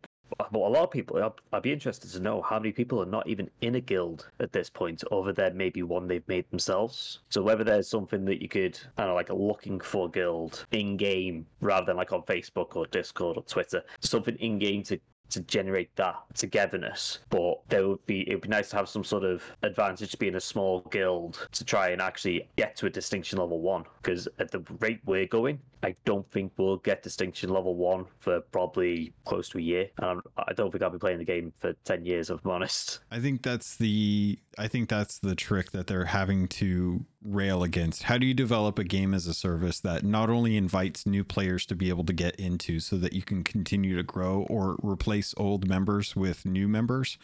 [0.51, 3.05] Well, a lot of people, I'd, I'd be interested to know how many people are
[3.05, 7.19] not even in a guild at this point, other than maybe one they've made themselves.
[7.29, 10.65] So whether there's something that you could, I don't know, like a looking for guild
[10.71, 14.99] in game rather than like on Facebook or Discord or Twitter, something in game to
[15.32, 17.19] to generate that togetherness.
[17.29, 20.17] But there would be it would be nice to have some sort of advantage to
[20.17, 23.86] being a small guild to try and actually get to a distinction level one.
[24.01, 28.41] Because at the rate we're going, I don't think we'll get distinction level one for
[28.41, 29.89] probably close to a year.
[29.97, 32.29] And I don't think I'll be playing the game for ten years.
[32.29, 32.99] If I'm honest.
[33.11, 38.03] I think that's the I think that's the trick that they're having to rail against.
[38.03, 41.65] How do you develop a game as a service that not only invites new players
[41.67, 45.34] to be able to get into so that you can continue to grow or replace
[45.38, 47.17] old members with new members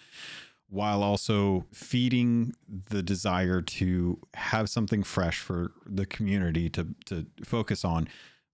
[0.70, 2.54] while also feeding
[2.90, 8.08] the desire to have something fresh for the community to to focus on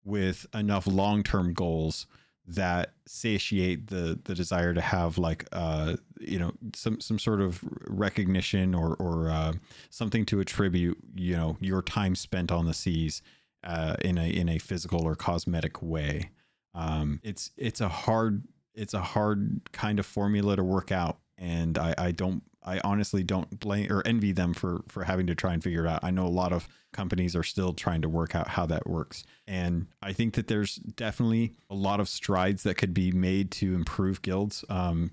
[0.05, 2.05] with enough long-term goals
[2.45, 7.63] that satiate the the desire to have like uh you know some some sort of
[7.87, 9.53] recognition or or uh,
[9.89, 13.21] something to attribute you know your time spent on the seas
[13.63, 16.29] uh, in a in a physical or cosmetic way.
[16.73, 21.77] Um, it's it's a hard it's a hard kind of formula to work out, and
[21.77, 25.53] I I don't I honestly don't blame or envy them for for having to try
[25.53, 26.03] and figure it out.
[26.03, 29.23] I know a lot of companies are still trying to work out how that works,
[29.47, 33.73] and I think that there's definitely a lot of strides that could be made to
[33.73, 34.63] improve guilds.
[34.69, 35.11] Um,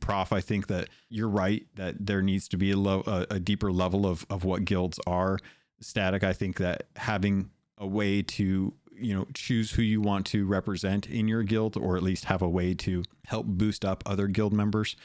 [0.00, 3.40] Prof, I think that you're right that there needs to be a, low, a, a
[3.40, 5.38] deeper level of of what guilds are.
[5.80, 10.46] Static, I think that having a way to you know choose who you want to
[10.46, 14.26] represent in your guild or at least have a way to help boost up other
[14.28, 14.96] guild members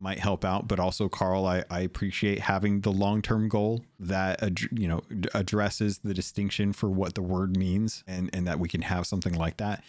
[0.00, 4.60] might help out but also karl i, I appreciate having the long-term goal that ad-
[4.72, 5.02] you know
[5.34, 9.34] addresses the distinction for what the word means and and that we can have something
[9.34, 9.82] like that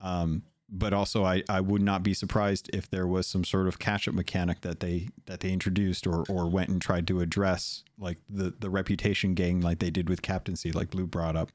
[0.00, 0.42] um
[0.74, 4.08] but also I, I would not be surprised if there was some sort of catch
[4.08, 8.16] up mechanic that they that they introduced or or went and tried to address like
[8.30, 11.52] the the reputation gang like they did with captaincy like blue brought up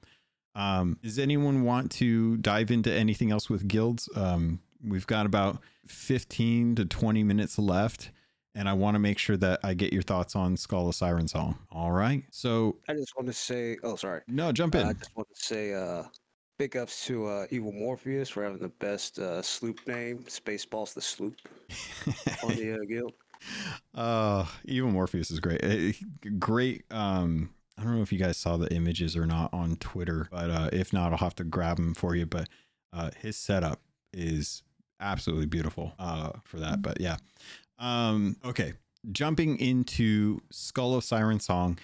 [0.58, 4.10] um, does anyone want to dive into anything else with guilds?
[4.16, 8.12] Um, we've got about 15 to 20 minutes left,
[8.56, 11.28] and I want to make sure that I get your thoughts on Skull of Siren
[11.28, 11.58] Song.
[11.72, 12.24] All right.
[12.32, 14.22] So, I just want to say, oh, sorry.
[14.28, 14.88] no, jump Uh, in.
[14.88, 16.04] I just want to say, uh,
[16.58, 21.02] big ups to uh, Evil Morpheus for having the best uh, sloop name, Spaceballs the
[21.02, 21.36] Sloop,
[22.44, 23.14] on the uh, guild.
[23.94, 25.64] Uh, Evil Morpheus is great.
[25.64, 25.94] Eh,
[26.40, 26.84] Great.
[26.92, 30.50] Um, I don't know if you guys saw the images or not on Twitter, but
[30.50, 32.26] uh, if not, I'll have to grab them for you.
[32.26, 32.50] But
[32.92, 33.80] uh, his setup
[34.12, 34.64] is
[35.00, 36.82] absolutely beautiful uh, for that.
[36.82, 37.18] But yeah.
[37.80, 38.74] Um, okay.
[39.12, 41.78] Jumping into Skull of Siren Song.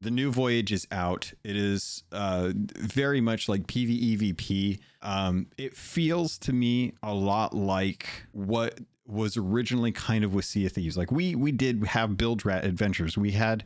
[0.00, 1.32] The new voyage is out.
[1.42, 4.78] It is uh, very much like PvEVP.
[5.02, 8.78] Um, it feels to me a lot like what
[9.08, 10.96] was originally kind of with Sea of Thieves.
[10.96, 13.16] Like we we did have Bilge Rat adventures.
[13.16, 13.64] We had,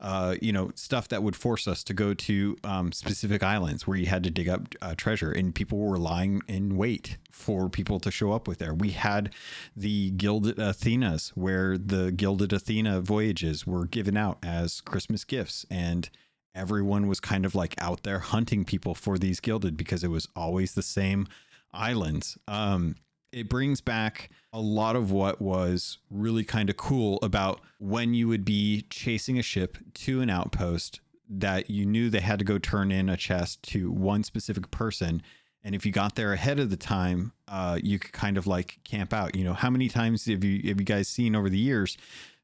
[0.00, 3.96] uh, you know, stuff that would force us to go to um, specific islands where
[3.96, 7.98] you had to dig up uh, treasure, and people were lying in wait for people
[8.00, 8.74] to show up with there.
[8.74, 9.34] We had
[9.76, 16.08] the Gilded Athenas, where the Gilded Athena voyages were given out as Christmas gifts, and
[16.54, 20.26] everyone was kind of like out there hunting people for these gilded because it was
[20.34, 21.28] always the same
[21.72, 22.38] islands.
[22.48, 22.96] Um,
[23.36, 28.26] it brings back a lot of what was really kind of cool about when you
[28.28, 32.58] would be chasing a ship to an outpost that you knew they had to go
[32.58, 35.20] turn in a chest to one specific person.
[35.62, 38.78] And if you got there ahead of the time, uh, you could kind of like
[38.84, 39.36] camp out.
[39.36, 41.98] You know, how many times have you have you guys seen over the years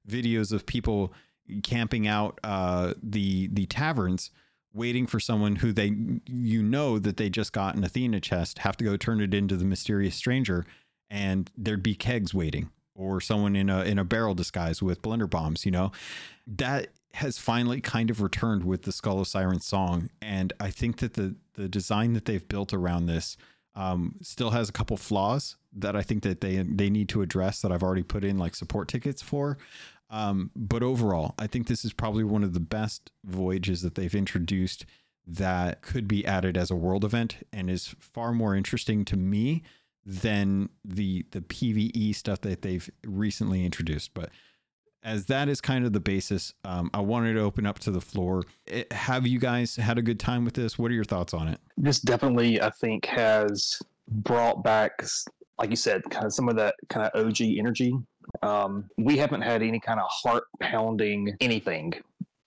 [0.07, 1.15] videos of people
[1.63, 4.31] camping out uh, the the taverns,
[4.75, 5.95] waiting for someone who they
[6.27, 9.57] you know that they just got an Athena chest, have to go turn it into
[9.57, 10.67] the mysterious stranger,
[11.13, 15.29] and there'd be kegs waiting or someone in a in a barrel disguise with blunder
[15.29, 15.93] bombs you know?
[16.47, 20.97] That has finally kind of returned with the skull of siren song and i think
[20.97, 23.37] that the the design that they've built around this
[23.75, 27.61] um, still has a couple flaws that i think that they they need to address
[27.61, 29.59] that i've already put in like support tickets for.
[30.09, 34.15] Um, but overall i think this is probably one of the best voyages that they've
[34.15, 34.85] introduced
[35.27, 39.63] that could be added as a world event and is far more interesting to me
[40.05, 44.15] than the the PVE stuff that they've recently introduced.
[44.15, 44.31] But
[45.05, 48.01] as that is kind of the basis, um, I wanted to open up to the
[48.01, 48.43] floor.
[48.67, 50.79] It, have you guys had a good time with this?
[50.79, 51.61] What are your thoughts on it?
[51.77, 55.05] This definitely, I think, has brought back,
[55.59, 57.95] like you said, kind of some of that kind of OG energy.
[58.43, 61.93] Um, we haven't had any kind of heart pounding anything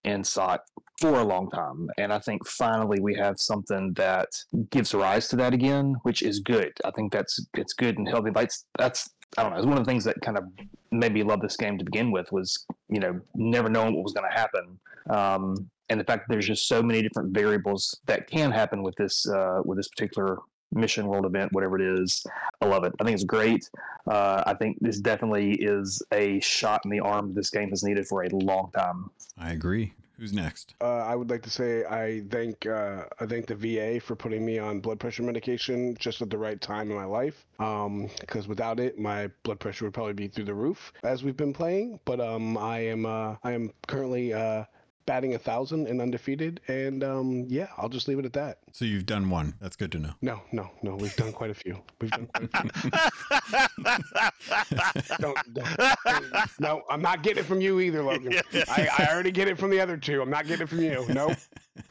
[0.05, 0.61] in SOT
[0.99, 1.89] for a long time.
[1.97, 4.29] And I think finally we have something that
[4.69, 6.73] gives rise to that again, which is good.
[6.83, 8.31] I think that's it's good and healthy.
[8.31, 9.57] That's that's I don't know.
[9.57, 10.45] It's one of the things that kind of
[10.91, 14.13] made me love this game to begin with was you know never knowing what was
[14.13, 14.79] going to happen.
[15.09, 18.95] Um, and the fact that there's just so many different variables that can happen with
[18.95, 20.39] this uh, with this particular
[20.71, 22.25] mission world event whatever it is
[22.59, 23.69] i love it i think it's great
[24.11, 28.05] uh, i think this definitely is a shot in the arm this game has needed
[28.05, 29.93] for a long time I agree.
[30.17, 30.75] Who's next?
[30.79, 34.45] Uh, I would like to say I thank uh, I thank the VA for putting
[34.45, 37.45] me on blood pressure medication just at the right time in my life.
[37.59, 41.37] Um, because without it, my blood pressure would probably be through the roof as we've
[41.37, 41.99] been playing.
[42.05, 44.63] But um, I am uh, I am currently uh,
[45.05, 48.59] batting a thousand and undefeated, and um, yeah, I'll just leave it at that.
[48.71, 49.53] So you've done one.
[49.61, 50.13] That's good to know.
[50.21, 50.95] No, no, no.
[50.95, 51.77] We've done quite a few.
[52.01, 52.91] We've done quite a few.
[55.19, 58.41] don't, don't, don't- no, I'm not getting it from you either, Logun.
[58.69, 60.21] I, I already get it from the other two.
[60.21, 61.05] I'm not getting it from you.
[61.09, 61.37] Nope,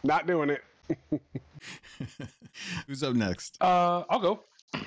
[0.02, 0.62] not doing it.
[2.86, 3.56] Who's up next?
[3.60, 4.40] Uh, I'll go.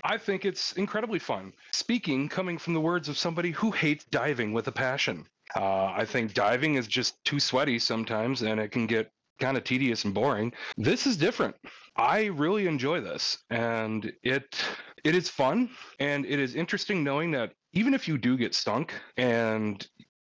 [0.03, 1.53] I think it's incredibly fun.
[1.71, 5.25] Speaking coming from the words of somebody who hates diving with a passion.
[5.55, 9.63] Uh, I think diving is just too sweaty sometimes and it can get kind of
[9.63, 10.51] tedious and boring.
[10.77, 11.55] This is different.
[11.95, 14.55] I really enjoy this and it
[15.03, 15.69] it is fun
[15.99, 19.87] and it is interesting knowing that even if you do get stunk and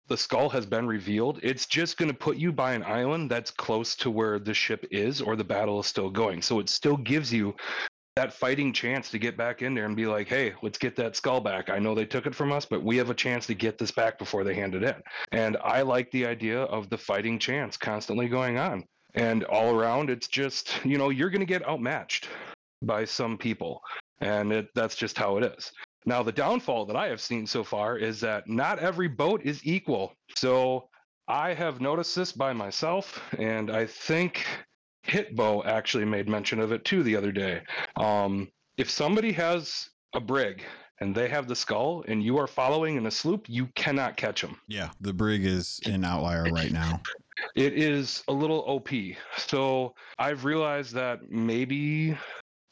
[0.08, 3.50] the skull has been revealed, it's just going to put you by an island that's
[3.50, 6.42] close to where the ship is or the battle is still going.
[6.42, 7.56] So it still gives you
[8.16, 11.18] that fighting chance to get back in there and be like, hey, let's get that
[11.18, 11.70] skull back.
[11.70, 13.92] I know they took it from us, but we have a chance to get this
[13.92, 14.96] back before they hand it in.
[15.34, 18.86] And I like the idea of the fighting chance constantly going on.
[19.16, 22.30] And all around, it's just, you know, you're going to get outmatched
[22.82, 23.82] by some people.
[24.22, 25.74] And it, that's just how it is.
[26.06, 29.60] Now, the downfall that I have seen so far is that not every boat is
[29.66, 30.14] equal.
[30.38, 30.88] So
[31.28, 34.46] I have noticed this by myself, and I think
[35.08, 37.62] Hitbo actually made mention of it too the other day.
[37.98, 40.64] Um, if somebody has a brig
[41.02, 44.42] and they have the skull and you are following in a sloop, you cannot catch
[44.42, 44.60] them.
[44.68, 47.02] Yeah, the brig is an outlier right now.
[47.56, 48.90] It is a little OP.
[49.38, 52.18] So I've realized that maybe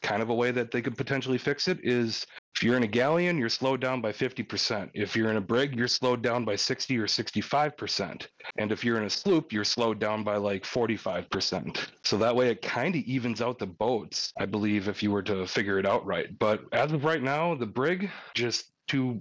[0.04, 2.88] kind of a way that they could potentially fix it is if you're in a
[2.88, 4.90] galleon, you're slowed down by 50%.
[4.94, 8.26] If you're in a brig, you're slowed down by 60 or 65%.
[8.58, 11.88] And if you're in a sloop, you're slowed down by like 45%.
[12.04, 15.22] So that way it kind of evens out the boats, I believe, if you were
[15.22, 16.38] to figure it out right.
[16.38, 19.20] But as of right now, the brig just too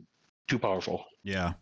[0.49, 1.05] too powerful.
[1.23, 1.53] Yeah.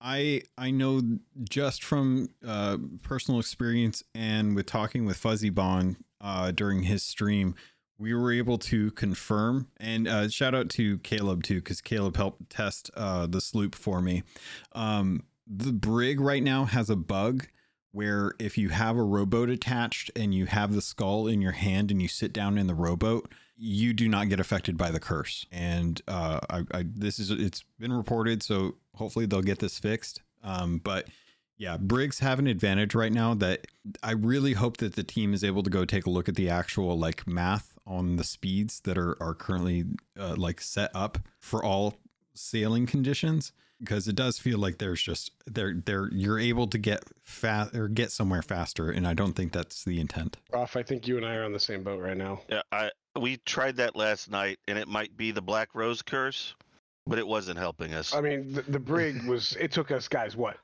[0.00, 1.00] I I know
[1.48, 7.54] just from uh, personal experience and with talking with Fuzzy Bond uh, during his stream,
[8.02, 12.50] we were able to confirm and uh, shout out to Caleb too because Caleb helped
[12.50, 14.24] test uh, the sloop for me.
[14.72, 17.46] Um, the brig right now has a bug
[17.92, 21.92] where if you have a rowboat attached and you have the skull in your hand
[21.92, 25.46] and you sit down in the rowboat, you do not get affected by the curse.
[25.52, 30.22] And uh, I, I this is it's been reported, so hopefully they'll get this fixed.
[30.42, 31.06] Um, but
[31.56, 33.68] yeah, brigs have an advantage right now that
[34.02, 36.48] I really hope that the team is able to go take a look at the
[36.48, 39.84] actual like math on the speeds that are are currently
[40.18, 41.94] uh, like set up for all
[42.34, 47.02] sailing conditions because it does feel like there's just there there you're able to get
[47.24, 50.36] fast or get somewhere faster and I don't think that's the intent.
[50.52, 52.40] Roth, I think you and I are on the same boat right now.
[52.48, 56.54] Yeah, I we tried that last night, and it might be the Black Rose curse,
[57.06, 58.14] but it wasn't helping us.
[58.14, 59.56] I mean, the, the brig was.
[59.60, 60.56] It took us guys what,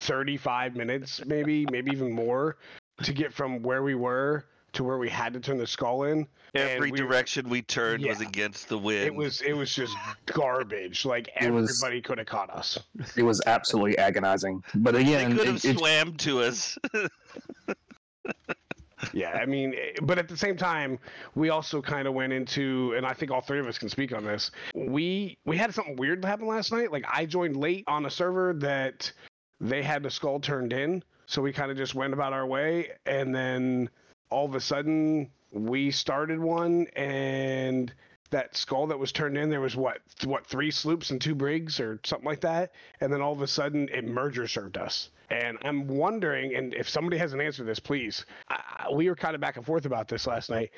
[0.00, 2.56] thirty-five minutes, maybe, maybe even more,
[3.02, 4.44] to get from where we were
[4.74, 6.26] to where we had to turn the skull in.
[6.54, 9.06] Every we- direction we turned was against the wind.
[9.06, 9.40] It was.
[9.40, 9.96] It was just
[10.26, 11.04] garbage.
[11.04, 12.78] Like It everybody could have caught us.
[13.16, 14.62] It was absolutely agonizing.
[14.74, 16.78] But They again, could it, have it- to us.
[19.12, 20.98] Yeah, I mean, eh, but at the same time,
[21.34, 24.14] we also kind of went into, and I think all three of us can speak
[24.14, 24.50] on this.
[24.74, 26.90] We we had something weird happen last night.
[26.90, 29.12] Like I joined late on a server that
[29.60, 32.92] they had the skull turned in, so we kind of just went about our way,
[33.04, 33.90] and then
[34.34, 37.94] all of a sudden we started one, and
[38.30, 41.78] that skull that was turned in, there was what what three sloops and two brigs
[41.78, 45.10] or something like that, and then all of a sudden it merger served us.
[45.30, 48.26] And I'm wondering, and if somebody has an answer to this, please.
[48.48, 50.72] I, we were kind of back and forth about this last night.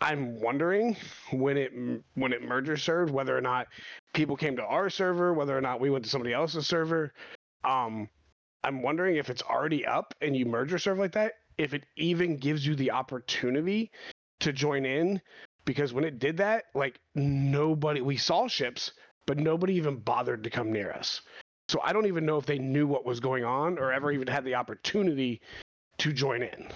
[0.00, 0.96] I'm wondering
[1.32, 1.72] when it
[2.14, 3.66] when it merger served, whether or not
[4.14, 7.12] people came to our server, whether or not we went to somebody else's server.
[7.64, 8.08] Um,
[8.62, 12.38] I'm wondering if it's already up and you merger serve like that, if it even
[12.38, 13.90] gives you the opportunity
[14.40, 15.20] to join in,
[15.66, 18.92] because when it did that, like nobody, we saw ships,
[19.26, 21.20] but nobody even bothered to come near us.
[21.68, 24.26] So I don't even know if they knew what was going on or ever even
[24.26, 25.42] had the opportunity
[25.98, 26.68] to join in.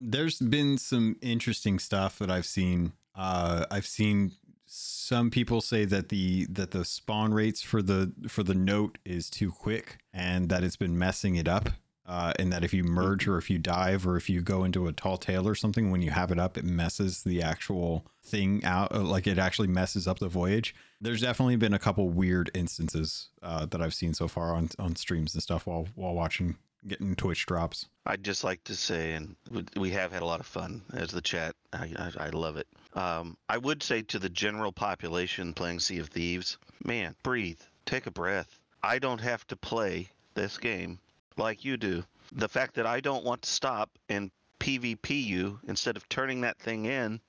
[0.00, 2.92] There's been some interesting stuff that I've seen.
[3.16, 4.30] Uh, I've seen
[4.66, 9.28] some people say that the that the spawn rates for the for the note is
[9.28, 11.68] too quick and that it's been messing it up.
[12.06, 14.92] Uh, that if you merge or if you dive or if you go into a
[14.92, 18.94] tall tale or something, when you have it up, it messes the actual thing out.
[18.94, 20.74] uh, Like it actually messes up the voyage.
[21.00, 24.96] There's definitely been a couple weird instances uh, that I've seen so far on on
[24.96, 27.86] streams and stuff while while watching getting Twitch drops.
[28.04, 31.10] I'd just like to say, and we- we have had a lot of fun as
[31.10, 31.56] the chat.
[31.72, 32.66] I, I, I love it.
[32.92, 38.06] Um, I would say to the general population playing Sea of Thieves, man, breathe, take
[38.06, 38.60] a breath.
[38.82, 40.98] I don't have to play this game
[41.36, 42.04] like you do.
[42.32, 44.30] The fact that I don't want to stop and
[44.60, 47.20] PvP you instead of turning that thing in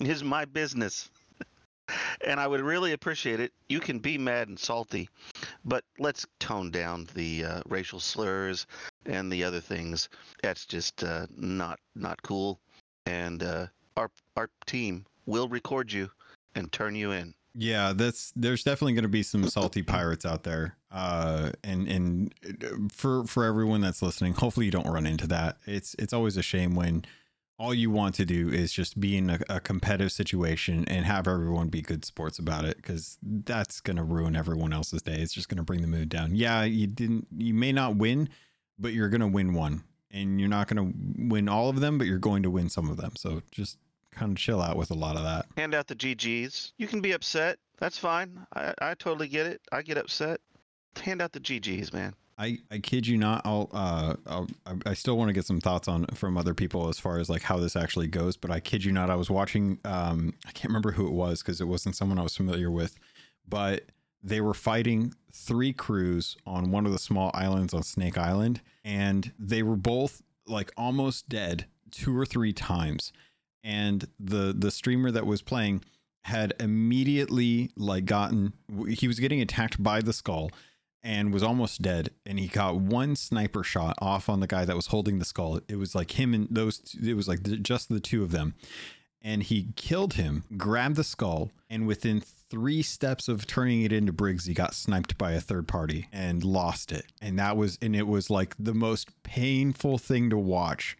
[0.00, 1.10] is my business.
[2.26, 3.52] and I would really appreciate it.
[3.68, 5.08] You can be mad and salty,
[5.64, 8.66] but let's tone down the uh, racial slurs
[9.06, 10.08] and the other things.
[10.42, 12.60] That's just uh, not not cool.
[13.06, 16.10] And uh, our our team will record you
[16.54, 17.34] and turn you in.
[17.54, 20.76] Yeah, that's there's definitely going to be some salty pirates out there.
[20.90, 25.58] Uh, and and uh, for for everyone that's listening, hopefully you don't run into that.
[25.66, 27.04] It's it's always a shame when
[27.60, 31.28] all you want to do is just be in a, a competitive situation and have
[31.28, 35.16] everyone be good sports about it because that's going to ruin everyone else's day.
[35.16, 36.34] It's just going to bring the mood down.
[36.34, 38.30] Yeah, you didn't, you may not win,
[38.78, 41.98] but you're going to win one, and you're not going to win all of them,
[41.98, 43.12] but you're going to win some of them.
[43.16, 43.76] So just
[44.12, 45.46] kind of chill out with a lot of that.
[45.56, 46.72] Hand out the GGs.
[46.78, 47.58] You can be upset.
[47.78, 48.46] That's fine.
[48.54, 49.60] I, I totally get it.
[49.72, 50.40] I get upset.
[51.00, 52.14] Hand out the GGs, man.
[52.38, 53.42] I, I kid you not.
[53.44, 56.88] I'll uh I'll, I- I still want to get some thoughts on from other people
[56.88, 58.36] as far as like how this actually goes.
[58.36, 59.10] But I kid you not.
[59.10, 59.78] I was watching.
[59.84, 62.96] Um, I can't remember who it was because it wasn't someone I was familiar with,
[63.48, 63.84] but
[64.22, 69.32] they were fighting three crews on one of the small islands on Snake Island, and
[69.38, 73.12] they were both like almost dead two or three times.
[73.62, 75.84] And the the streamer that was playing
[76.24, 78.52] had immediately like gotten
[78.88, 80.50] he was getting attacked by the skull
[81.02, 82.10] and was almost dead.
[82.26, 85.60] And he got one sniper shot off on the guy that was holding the skull.
[85.68, 88.54] It was like him and those two, it was like just the two of them.
[89.22, 94.12] And he killed him grabbed the skull and within three steps of turning it into
[94.12, 97.06] briggs he got sniped by a third party and lost it.
[97.20, 100.96] And that was and it was like the most painful thing to watch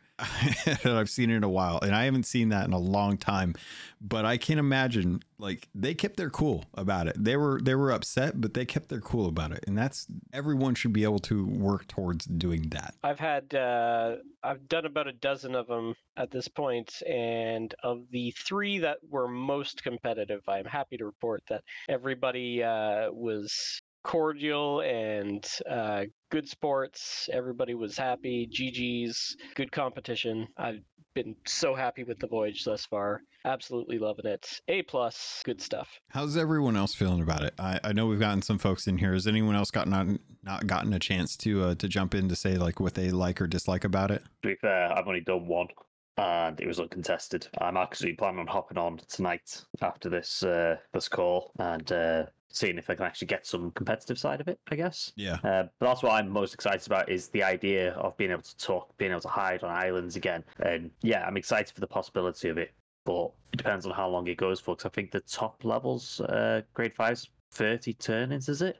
[0.65, 3.55] that I've seen in a while, and I haven't seen that in a long time.
[4.01, 7.23] But I can't imagine, like they kept their cool about it.
[7.23, 10.75] They were they were upset, but they kept their cool about it, and that's everyone
[10.75, 12.95] should be able to work towards doing that.
[13.03, 18.05] I've had uh, I've done about a dozen of them at this point, and of
[18.11, 24.81] the three that were most competitive, I'm happy to report that everybody uh, was cordial
[24.81, 27.29] and uh, good sports.
[27.33, 28.49] Everybody was happy.
[28.53, 30.49] GG's, good competition.
[30.57, 30.81] I've
[31.15, 33.23] been so happy with the voyage thus far.
[33.45, 34.61] Absolutely loving it.
[34.69, 35.89] A plus, good stuff.
[36.09, 37.55] How's everyone else feeling about it?
[37.59, 39.13] I, I know we've gotten some folks in here.
[39.13, 40.07] Has anyone else gotten not,
[40.43, 43.41] not gotten a chance to uh, to jump in to say like what they like
[43.41, 44.23] or dislike about it?
[44.43, 45.69] To be fair, I've only done one,
[46.17, 47.49] and it was uncontested.
[47.59, 52.79] I'm actually planning on hopping on tonight after this uh, this call and uh, seeing
[52.79, 54.59] if I can actually get some competitive side of it.
[54.71, 55.13] I guess.
[55.17, 55.35] Yeah.
[55.45, 58.57] Uh, but that's what I'm most excited about is the idea of being able to
[58.57, 60.45] talk, being able to hide on islands again.
[60.61, 62.73] And yeah, I'm excited for the possibility of it.
[63.07, 64.75] But it depends on how long it goes for.
[64.77, 68.79] Because I think the top levels, uh, grade fives, 30 turn-ins, is it?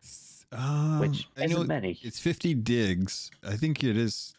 [0.53, 1.99] Um, Which I isn't know many.
[2.03, 3.31] It's 50 digs.
[3.43, 4.35] I think it is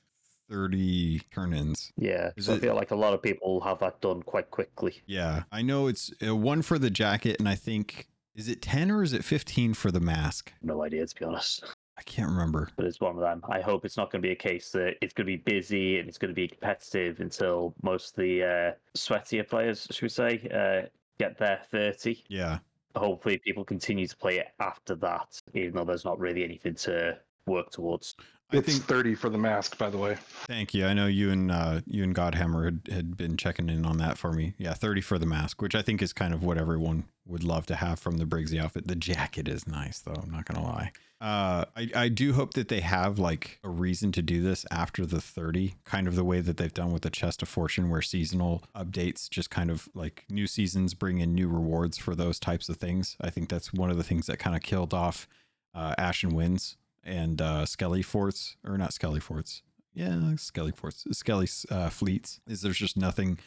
[0.50, 1.92] 30 turn-ins.
[1.98, 2.32] Yeah.
[2.40, 5.02] So it- I feel like a lot of people have that done quite quickly.
[5.06, 8.92] Yeah, I know it's uh, one for the jacket, and I think is it 10
[8.92, 10.54] or is it 15 for the mask?
[10.62, 11.64] No idea, to be honest.
[11.98, 12.70] I can't remember.
[12.78, 13.42] But it's one of them.
[13.50, 16.00] I hope it's not going to be a case that it's going to be busy
[16.00, 20.10] and it's going to be competitive until most of the uh, sweatier players, should we
[20.10, 20.88] say, uh,
[21.20, 22.24] get their 30.
[22.28, 22.60] Yeah,
[22.96, 27.18] Hopefully, people continue to play it after that, even though there's not really anything to
[27.46, 28.16] work towards.
[28.54, 28.84] I It's think.
[28.86, 30.18] 30 for the mask, by the way.
[30.48, 30.86] Thank you.
[30.86, 34.18] I know you and uh, you and Godhammer had, had been checking in on that
[34.18, 34.54] for me.
[34.58, 37.66] Yeah, 30 for the mask, which I think is kind of what everyone would love
[37.68, 38.88] to have from the Briggsy outfit.
[38.88, 40.20] The jacket is nice, though.
[40.22, 40.92] I'm not gonna lie.
[41.22, 45.06] Uh, I, I do hope that they have like a reason to do this after
[45.06, 48.02] the 30, kind of the way that they've done with the Chest of Fortune, where
[48.02, 52.70] seasonal updates just kind of like new seasons bring in new rewards for those types
[52.70, 53.18] of things.
[53.22, 55.28] I think that's one of the things that kind of killed off
[55.76, 59.62] uh, Ashen Winds and uh, Skelly Forts, or not Skelly Forts.
[59.94, 62.40] Yeah, Skelly Forts, Skelly uh, Fleets.
[62.48, 63.40] Is there's just nothing,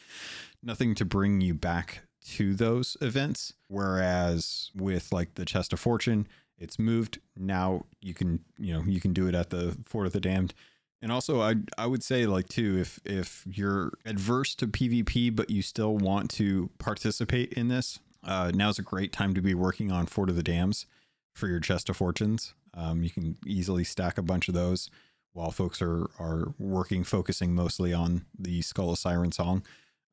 [0.61, 3.53] nothing to bring you back to those events.
[3.67, 6.27] Whereas with like the Chest of Fortune,
[6.57, 7.85] it's moved now.
[8.01, 10.53] You can you know you can do it at the Fort of the Damned.
[11.01, 15.49] And also, I I would say like too, if if you're adverse to PvP but
[15.49, 19.91] you still want to participate in this, uh, now's a great time to be working
[19.91, 20.85] on Fort of the Damned
[21.33, 22.53] for your chest of fortunes.
[22.75, 24.89] Um, you can easily stack a bunch of those
[25.33, 29.63] while folks are are working, focusing mostly on the Skull of Siren song.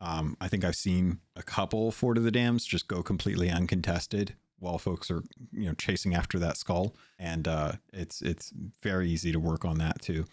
[0.00, 4.34] Um, I think I've seen a couple Fort of the Damned just go completely uncontested
[4.58, 8.52] while folks are you know chasing after that skull, and uh, it's it's
[8.82, 10.24] very easy to work on that too.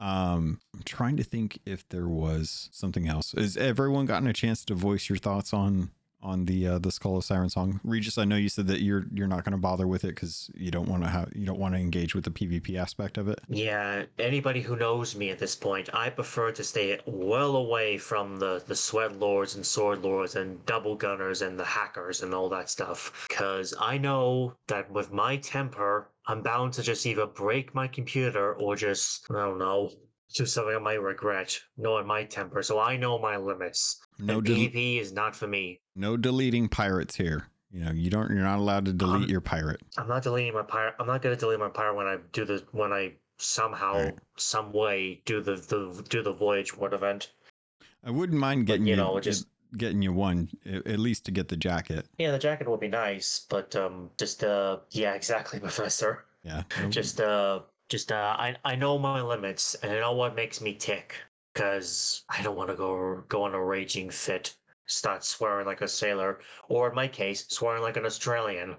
[0.00, 3.34] Um, I'm trying to think if there was something else.
[3.36, 5.90] Has everyone gotten a chance to voice your thoughts on
[6.22, 7.80] on the uh, the Skull of Siren song?
[7.84, 10.50] Regis, I know you said that you're you're not going to bother with it because
[10.54, 13.28] you don't want to have you don't want to engage with the PvP aspect of
[13.28, 13.40] it.
[13.48, 18.38] Yeah, anybody who knows me at this point, I prefer to stay well away from
[18.38, 22.48] the, the sweat lords and sword lords and double gunners and the hackers and all
[22.50, 23.26] that stuff.
[23.28, 28.54] Because I know that with my temper, I'm bound to just either break my computer
[28.54, 29.90] or just, I don't know,
[30.32, 32.62] do something I might regret, knowing my temper.
[32.62, 34.00] So I know my limits.
[34.18, 35.80] No and del- PvP is not for me.
[35.96, 37.48] no deleting pirates here.
[37.70, 39.80] You know you don't you're not allowed to delete Um, your pirate.
[39.96, 40.94] I'm not deleting my pirate.
[40.98, 44.18] I'm not gonna delete my pirate when I do the when I somehow, Alright.
[44.36, 47.32] some way do the, the do the voyage ward event.
[48.04, 49.46] I wouldn't mind But, getting you you, know, just-
[49.78, 52.06] getting you one at least to get the jacket.
[52.18, 56.26] Yeah, the jacket would be nice, but um, just uh, yeah, exactly, Professor.
[56.44, 57.60] Yeah, Just uh,
[57.92, 61.14] just uh, I I know my limits, and I know what makes me tick,
[61.54, 65.88] cause I don't want to go go on a raging fit, start swearing like a
[65.88, 66.40] sailor,
[66.70, 68.76] or in my case, swearing like an Australian.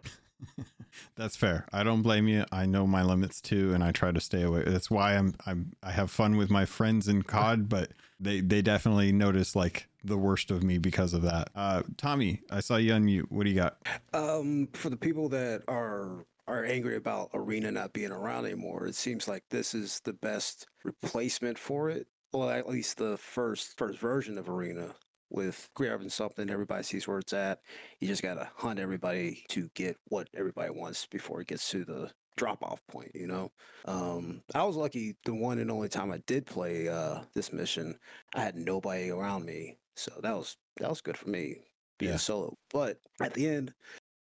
[1.15, 1.67] That's fair.
[1.71, 2.43] I don't blame you.
[2.51, 4.63] I know my limits too, and I try to stay away.
[4.65, 8.63] That's why I'm I'm I have fun with my friends in COD, but they they
[8.63, 11.49] definitely notice like the worst of me because of that.
[11.53, 13.29] Uh, Tommy, I saw you unmute.
[13.29, 13.77] What do you got?
[14.11, 18.95] Um, for the people that are are angry about Arena not being around anymore, it
[18.95, 22.07] seems like this is the best replacement for it.
[22.31, 24.95] Well, at least the first first version of Arena.
[25.29, 27.59] With grabbing something, everybody sees where it's at.
[27.99, 32.11] You just gotta hunt everybody to get what everybody wants before it gets to the
[32.37, 33.51] drop off point, you know?
[33.85, 37.99] Um, I was lucky the one and only time I did play uh, this mission,
[38.35, 39.79] I had nobody around me.
[39.95, 41.63] So that was that was good for me
[41.97, 42.17] being Yeah.
[42.17, 42.55] solo.
[42.69, 43.73] But at the end,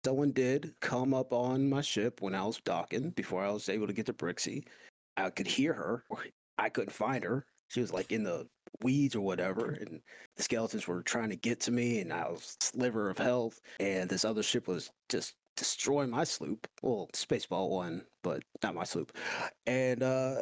[0.03, 3.87] someone did come up on my ship when I was docking before I was able
[3.87, 4.63] to get to Briggsy.
[5.17, 6.03] I could hear her.
[6.57, 7.45] I couldn't find her.
[7.69, 8.47] She was like in the
[8.83, 10.01] weeds or whatever, and
[10.35, 14.09] the skeletons were trying to get to me, and I was sliver of health, and
[14.09, 16.67] this other ship was just destroying my sloop.
[16.81, 19.15] Well, Spaceball one, but not my sloop.
[19.67, 20.35] And uh,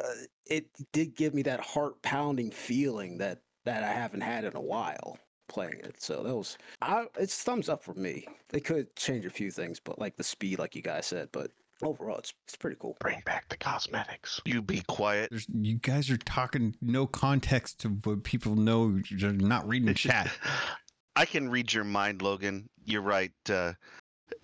[0.46, 4.60] it did give me that heart pounding feeling that that I haven't had in a
[4.60, 5.18] while
[5.50, 6.00] playing it.
[6.00, 8.26] So that was I it's thumbs up for me.
[8.48, 11.50] They could change a few things, but like the speed, like you guys said, but
[11.82, 12.96] overall, it's it's pretty cool.
[13.00, 14.40] Bring back the cosmetics.
[14.46, 15.30] You be quiet.
[15.30, 19.00] There's, you guys are talking no context to what people know.
[19.08, 20.30] You're not reading the chat.
[21.16, 22.66] I can read your mind, Logun.
[22.84, 23.32] You're right.
[23.48, 23.72] Uh,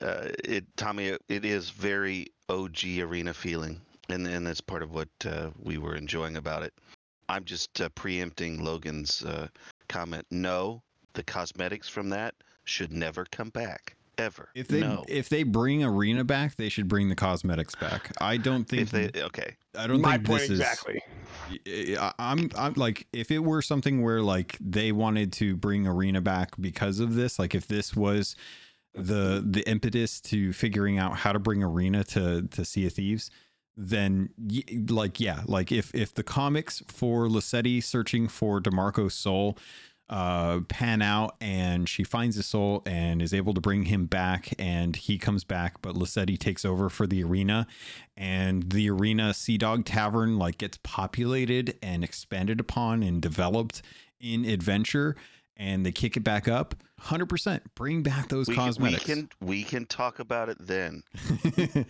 [0.00, 4.92] uh, it, Tommy, it, it is very OG arena feeling, and and that's part of
[4.92, 6.74] what uh, we were enjoying about it.
[7.28, 9.48] I'm just uh, preempting Logun's uh,
[9.88, 10.26] comment.
[10.30, 10.82] No,
[11.16, 14.48] the cosmetics from that should never come back ever.
[14.54, 15.04] If they no.
[15.08, 18.12] if they bring arena back, they should bring the cosmetics back.
[18.20, 21.02] I don't think if they okay, I don't My think point this exactly.
[21.64, 21.90] is.
[21.90, 22.14] exactly.
[22.18, 26.52] I'm I'm like if it were something where like they wanted to bring arena back
[26.60, 28.36] because of this, like if this was
[28.94, 33.30] the the impetus to figuring out how to bring arena to to Sea of Thieves,
[33.76, 34.30] then
[34.88, 39.58] like yeah, like if if the comics for Lissetti searching for Demarco's soul
[40.08, 44.54] uh pan out and she finds his soul and is able to bring him back.
[44.58, 47.66] And he comes back but Lissetti takes over for the arena.
[48.16, 53.82] And the arena Sea Dog Tavern like gets populated and expanded upon and developed
[54.20, 55.16] in adventure.
[55.56, 59.04] And they kick it back up 100% bring back those we, can- we cosmetics.
[59.04, 61.02] can we can talk about it then.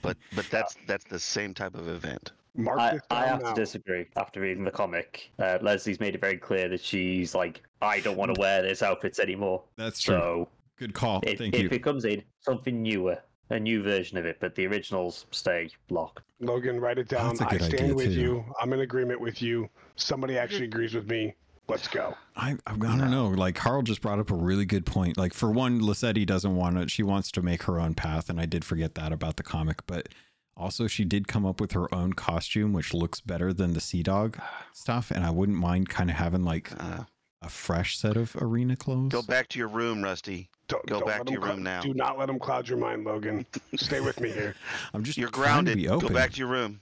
[0.02, 2.32] But but that's that's the same type of event.
[2.56, 3.52] Mark I, I have now.
[3.52, 5.30] to disagree after reading the comic.
[5.38, 8.82] Uh, Leslie's made it very clear that she's like, I don't want to wear this
[8.82, 9.62] outfits anymore.
[9.76, 10.48] that's true So
[10.78, 13.18] good call if, thank if you it comes in something newer,
[13.50, 16.20] a new version of it, but the originals stay locked.
[16.42, 17.36] Logun, write it down.
[17.36, 18.20] That's a I good stand with too.
[18.20, 18.44] you.
[18.60, 19.68] I'm in agreement with you.
[19.96, 21.34] Somebody actually agrees with me.
[21.68, 22.14] Let's go.
[22.36, 23.26] I, I I don't know.
[23.28, 25.16] Like Karl just brought up a really good point.
[25.16, 26.88] Like for one, Lissetti doesn't want to.
[26.88, 29.84] She wants to make her own path, and I did forget that about the comic.
[29.86, 30.08] But
[30.56, 34.02] also, she did come up with her own costume, which looks better than the Sea
[34.02, 34.38] Dog
[34.72, 35.10] stuff.
[35.10, 37.04] And I wouldn't mind kind of having like Uh,
[37.42, 39.12] a fresh set of arena clothes.
[39.12, 40.48] go back to your room, Rusty.
[40.68, 41.80] Don't, Go don't back to your room clou- now.
[41.82, 43.44] Do not let them cloud your mind, Logun.
[43.76, 44.54] Stay with me here.
[44.94, 45.76] I'm just You're trying to grounded.
[45.76, 46.08] be open.
[46.08, 46.80] Go back to your room.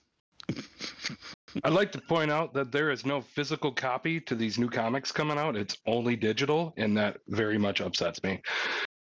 [1.65, 5.13] I'd like to point out that there is no physical copy to these new comics
[5.13, 5.55] coming out.
[5.57, 8.41] It's only digital, and that very much upsets me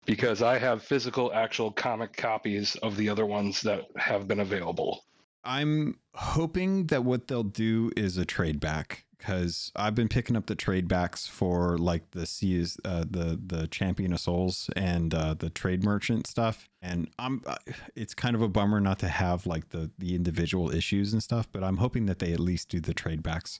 [0.05, 5.05] because I have physical, actual comic copies of the other ones that have been available.
[5.43, 10.47] I'm hoping that what they'll do is a trade back because I've been picking up
[10.47, 15.33] the trade backs for like the Seas, uh, the the Champion of Souls and uh,
[15.33, 17.55] the trade merchant stuff, and I'm uh,
[17.95, 21.47] it's kind of a bummer not to have like the the individual issues and stuff,
[21.51, 23.59] but I'm hoping that they at least do the trade backs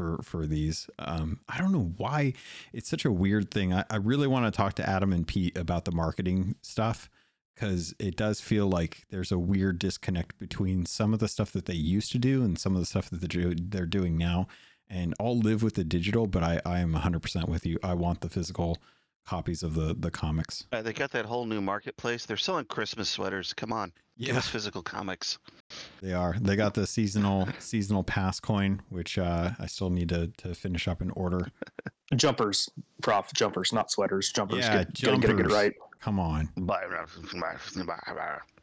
[0.00, 0.88] for for these.
[0.98, 2.32] Um, I don't know why
[2.72, 3.74] it's such a weird thing.
[3.74, 7.10] I, I really want to talk to Adam and Pete about the marketing stuff
[7.54, 11.66] because it does feel like there's a weird disconnect between some of the stuff that
[11.66, 13.20] they used to do and some of the stuff that
[13.70, 14.46] they're, doing now.
[14.88, 17.78] And I'll live with the digital, but I, I am 100% with you.
[17.82, 18.78] I want the physical
[19.30, 20.66] copies of the, the comics.
[20.72, 22.26] Uh, they got that whole new marketplace.
[22.26, 23.52] They're selling Christmas sweaters.
[23.52, 25.38] Come on, give us physical comics.
[26.02, 26.34] they are.
[26.40, 30.88] They got the seasonal seasonal pass coin, which uh, I still need to, to finish
[30.88, 31.46] up and order.
[32.16, 32.68] Jumpers,
[33.02, 34.32] prof, jumpers, not sweaters.
[34.32, 34.64] Jumpers.
[34.64, 35.52] Yeah, get, get, get, get it jumpers.
[35.52, 35.72] right.
[36.00, 36.48] Come on.
[36.56, 36.82] Bye.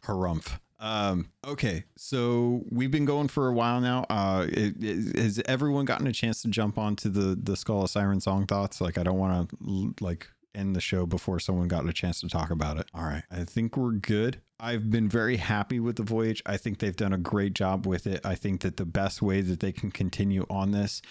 [0.04, 0.60] Harumph.
[0.80, 4.06] Um, okay, so we've been going for a while now.
[4.10, 7.90] Uh, it, it- has everyone gotten a chance to jump onto the the Skull of
[7.90, 8.82] Siren song thoughts?
[8.82, 12.30] Like, I don't want to like end the show before someone got a chance to
[12.30, 12.88] talk about it.
[12.94, 14.42] All right, I think we're good.
[14.60, 16.42] I've been very happy with the voyage.
[16.46, 18.26] I think they've done a great job with it.
[18.26, 21.02] I think that the best way that they can continue on this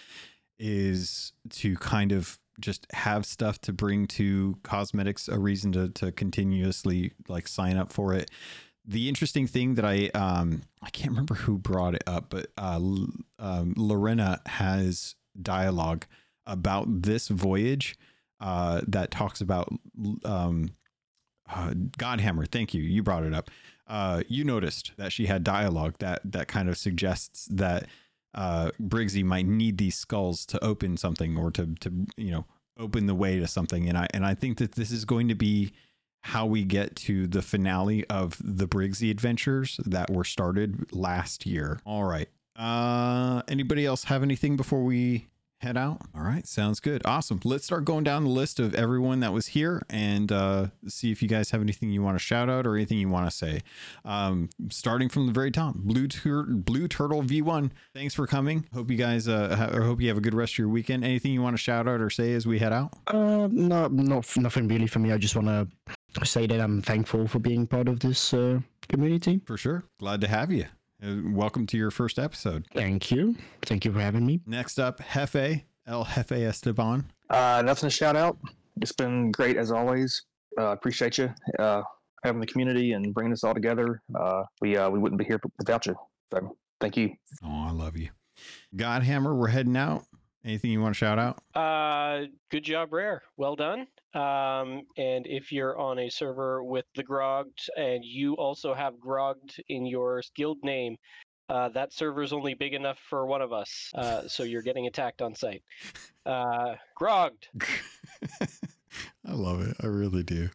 [0.58, 6.10] is to kind of just have stuff to bring to cosmetics a reason to to
[6.10, 8.30] continuously like sign up for it
[8.86, 12.76] the interesting thing that I um I can't remember who brought it up, but uh,
[12.76, 16.06] um, Larinna has dialogue
[16.46, 17.98] about this voyage
[18.40, 19.72] uh, that talks about
[20.24, 20.70] um,
[21.48, 22.50] uh, Godhammer.
[22.50, 23.50] Thank you, you brought it up.
[23.86, 27.86] Uh, you noticed that she had dialogue that that kind of suggests that
[28.34, 32.44] uh, Briggsy might need these skulls to open something or to to you know
[32.78, 35.34] open the way to something, and I and I think that this is going to
[35.34, 35.72] be
[36.22, 41.78] how we get to the finale of the Briggsy adventures that were started last year.
[41.84, 42.28] All right.
[42.56, 45.28] Uh anybody else have anything before we
[45.60, 46.00] head out?
[46.14, 47.02] All right, sounds good.
[47.04, 47.40] Awesome.
[47.44, 51.22] Let's start going down the list of everyone that was here and uh see if
[51.22, 53.60] you guys have anything you want to shout out or anything you want to say.
[54.04, 55.74] Um starting from the very top.
[55.76, 57.70] Blue Tur- Blue Turtle V1.
[57.94, 58.66] Thanks for coming.
[58.74, 61.04] Hope you guys uh ha- hope you have a good rest of your weekend.
[61.04, 62.92] Anything you want to shout out or say as we head out?
[63.06, 65.12] Uh, no, not nothing really for me.
[65.12, 69.40] I just want to say that I'm thankful for being part of this uh, community.
[69.44, 69.84] For sure.
[69.98, 70.66] Glad to have you.
[71.02, 72.66] Uh, welcome to your first episode.
[72.74, 73.36] Thank you.
[73.62, 74.40] Thank you for having me.
[74.46, 77.10] Next up, Jefe, El Jefe Esteban.
[77.28, 78.38] Uh, nothing to shout out.
[78.80, 80.22] It's been great as always.
[80.58, 81.32] Uh, appreciate you.
[81.58, 81.82] Uh,
[82.24, 84.00] having the community and bringing us all together.
[84.18, 85.94] Uh, we uh, we wouldn't be here without you.
[86.32, 87.14] So thank you.
[87.44, 88.08] Oh, I love you.
[88.74, 90.04] Godhammer, we're heading out.
[90.44, 91.42] Anything you want to shout out?
[91.54, 93.22] Uh, good job, Rare.
[93.36, 93.86] Well done.
[94.14, 99.60] Um, and if you're on a server with the Grogged and you also have Grogged
[99.68, 100.96] in your guild name,
[101.48, 103.90] uh, that server is only big enough for one of us.
[103.94, 105.62] Uh, so you're getting attacked on site.
[106.26, 107.46] Uh, Grogged.
[109.24, 109.76] I love it.
[109.80, 110.48] I really do.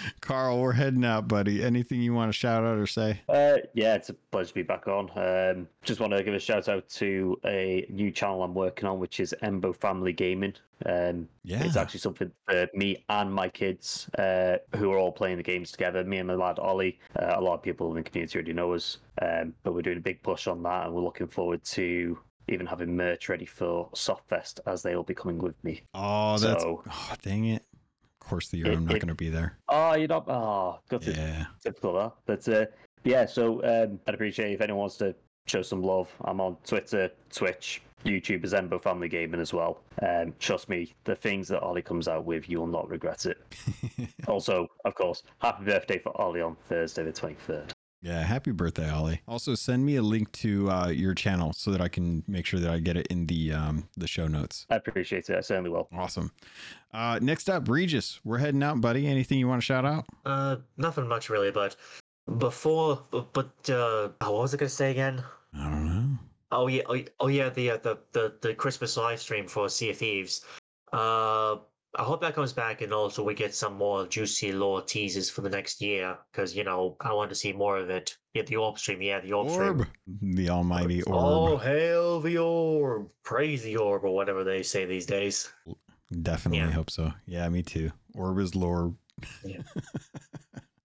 [0.20, 1.62] Karl, we're heading out, buddy.
[1.64, 3.20] Anything you want to shout out or say?
[3.28, 5.10] Uh, yeah, it's a pleasure to be back on.
[5.16, 8.98] Um, just want to give a shout out to a new channel I'm working on,
[8.98, 10.54] which is Embo Family Gaming.
[10.84, 11.64] Um, Yeah.
[11.64, 15.72] It's actually something for me and my kids, uh, who are all playing the games
[15.72, 16.04] together.
[16.04, 16.98] Me and my lad Oli.
[17.18, 19.96] Uh, a lot of people in the community already know us, um, but we're doing
[19.98, 22.18] a big push on that, and we're looking forward to
[22.48, 25.82] even having merch ready for Softfest as they will be coming with me.
[25.94, 27.64] Oh, that's So- oh, dang it.
[28.26, 29.56] Of course, the year It- I'm not going to be there.
[29.68, 30.28] Oh, you're not.
[30.28, 31.44] Oh, good to Yeah.
[31.62, 32.12] typical that.
[32.26, 32.66] But uh,
[33.04, 35.14] yeah, so um, I'd appreciate if anyone wants to
[35.46, 36.10] show some love.
[36.24, 39.80] I'm on Twitter, Twitch, YouTube as Embo Family Gaming as well.
[40.02, 43.38] Um, trust me, the things that Oli comes out with, you will not regret it.
[44.26, 47.70] also, of course, happy birthday for Oli on Thursday the 23rd.
[48.02, 49.22] Yeah, happy birthday, Oli.
[49.26, 52.60] Also, send me a link to uh, your channel so that I can make sure
[52.60, 54.66] that I get it in the um, the show notes.
[54.70, 55.36] I appreciate it.
[55.36, 55.88] I certainly will.
[55.92, 56.30] Awesome.
[56.92, 58.20] Uh, next up, Regis.
[58.22, 59.06] We're heading out, buddy.
[59.06, 60.04] Anything you want to shout out?
[60.24, 61.74] Uh, nothing much really, but
[62.38, 65.22] before, but, but uh, oh, what was I gonna say again?
[65.54, 66.18] I don't know.
[66.52, 69.68] Oh yeah, oh, yeah- oh yeah, the, uh, the the the Christmas live stream for
[69.68, 70.44] Sea of Thieves.
[70.92, 71.56] Uh,
[71.96, 75.40] I hope that comes back, and also we get some more juicy lore teasers for
[75.40, 78.16] the next year, because you know I want to see more of it.
[78.34, 80.34] Yeah, the orb stream, yeah, the orb, Orb, stream.
[80.34, 81.16] the almighty orb.
[81.18, 85.48] Oh hail the orb, praise the orb, or whatever they say these days.
[86.22, 86.70] Definitely yeah.
[86.70, 87.12] hope so.
[87.26, 87.90] Yeah, me too.
[88.14, 88.94] Orb is lore.
[89.44, 89.62] Yeah.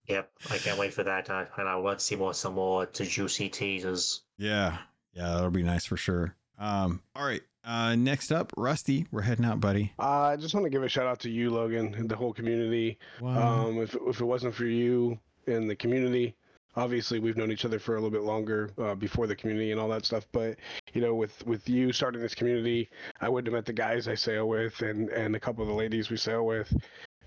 [0.08, 2.84] Yep, I can't wait for that, uh, and I want to see more some more
[2.84, 4.22] to juicy teasers.
[4.36, 4.76] Yeah,
[5.14, 6.34] yeah, that'll be nice for sure.
[6.58, 7.40] Um, all right.
[7.64, 9.06] Uh, next up, Rusty.
[9.12, 9.92] We're heading out, buddy.
[9.98, 12.32] Uh, I just want to give a shout out to you, Logun, and the whole
[12.32, 12.98] community.
[13.20, 13.66] Wow.
[13.66, 16.34] Um, if if it wasn't for you and the community,
[16.76, 19.80] obviously we've known each other for a little bit longer uh, before the community and
[19.80, 20.26] all that stuff.
[20.32, 20.56] But
[20.92, 22.88] you know, with with you starting this community,
[23.20, 25.74] I wouldn't have met the guys I sail with and and a couple of the
[25.74, 26.72] ladies we sail with.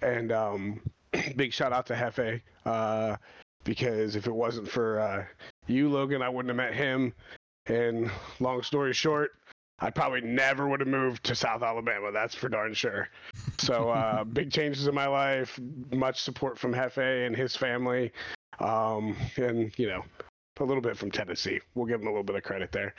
[0.02, 0.82] And um,
[1.36, 3.16] big shout out to Hefe, uh,
[3.64, 5.26] because if it wasn't for uh,
[5.68, 7.14] you, Logun, I wouldn't have met him.
[7.68, 9.32] And long story short,
[9.80, 12.12] I probably never would have moved to South Alabama.
[12.12, 13.10] That's for darn sure.
[13.58, 15.60] So uh, big changes in my life.
[15.92, 18.12] Much support from Hefe and his family,
[18.60, 20.04] um, and you know,
[20.60, 21.60] a little bit from Tennessee.
[21.74, 22.96] We'll give him a little bit of credit there.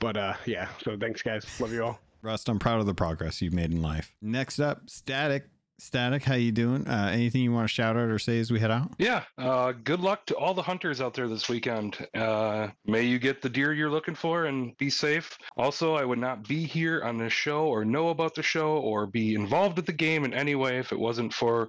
[0.00, 0.68] But uh, yeah.
[0.82, 1.60] So thanks, guys.
[1.60, 2.00] Love you all.
[2.22, 4.12] Rust, I'm proud of the progress you've made in life.
[4.20, 5.44] Next up, Static.
[5.78, 6.88] Static, how you doing?
[6.88, 8.92] Uh, anything you want to shout out or say as we head out?
[8.98, 9.24] Yeah.
[9.36, 12.06] Uh, good luck to all the hunters out there this weekend.
[12.14, 15.36] Uh, may you get the deer you're looking for and be safe.
[15.58, 19.06] Also, I would not be here on this show or know about the show or
[19.06, 21.68] be involved with the game in any way if it wasn't for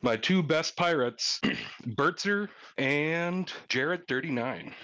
[0.00, 1.40] my two best pirates,
[1.86, 2.48] Bertzer
[2.78, 4.74] and Jarrett 39.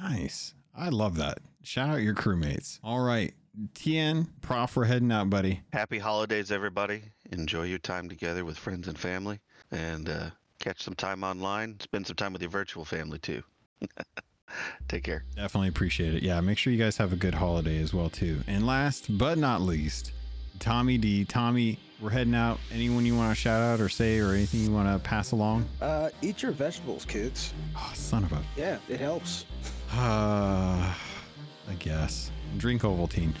[0.00, 0.54] Nice.
[0.74, 1.38] I love that.
[1.62, 2.80] Shout out your crewmates.
[2.82, 3.34] All right.
[3.74, 5.60] TN, Prof, we're heading out, buddy.
[5.72, 7.02] Happy holidays, everybody.
[7.32, 9.40] Enjoy your time together with friends and family,
[9.70, 11.78] and uh, catch some time online.
[11.80, 13.42] Spend some time with your virtual family too.
[14.88, 15.24] Take care.
[15.36, 16.22] Definitely appreciate it.
[16.22, 18.40] Yeah, make sure you guys have a good holiday as well too.
[18.46, 20.12] And last but not least,
[20.58, 21.24] Tommy D.
[21.24, 22.58] Tommy, we're heading out.
[22.72, 25.66] Anyone you want to shout out or say or anything you want to pass along?
[25.80, 27.52] Uh, eat your vegetables, kids.
[27.76, 28.42] Oh, son of a.
[28.56, 29.44] Yeah, it helps.
[29.92, 30.94] Uh,
[31.68, 32.30] I guess.
[32.58, 33.32] Drink Ovaltine.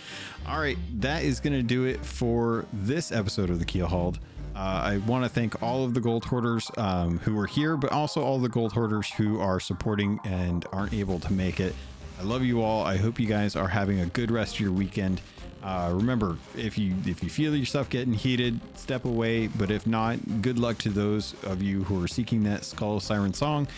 [0.46, 4.18] All right, that is going to do it for this episode of the Keelhauled.
[4.54, 7.90] Uh, I want to thank all of the gold hoarders um, who are here, but
[7.92, 11.74] also all the gold hoarders who are supporting and aren't able to make it.
[12.20, 12.84] I love you all.
[12.84, 15.20] I hope you guys are having a good rest of your weekend.
[15.62, 19.46] Uh, remember, if you if you feel yourself getting heated, step away.
[19.46, 23.32] But if not, good luck to those of you who are seeking that Skull Siren
[23.32, 23.68] song.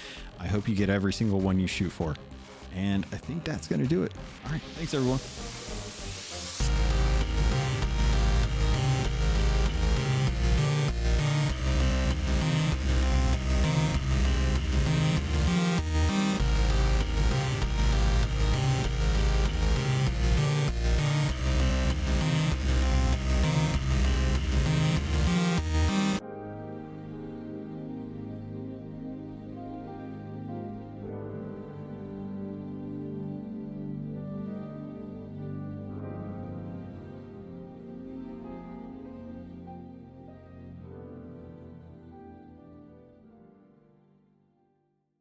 [0.40, 2.16] I hope you get every single one you shoot for.
[2.76, 4.12] And I think that's going to do it.
[4.46, 4.60] All right.
[4.76, 5.18] Thanks, everyone.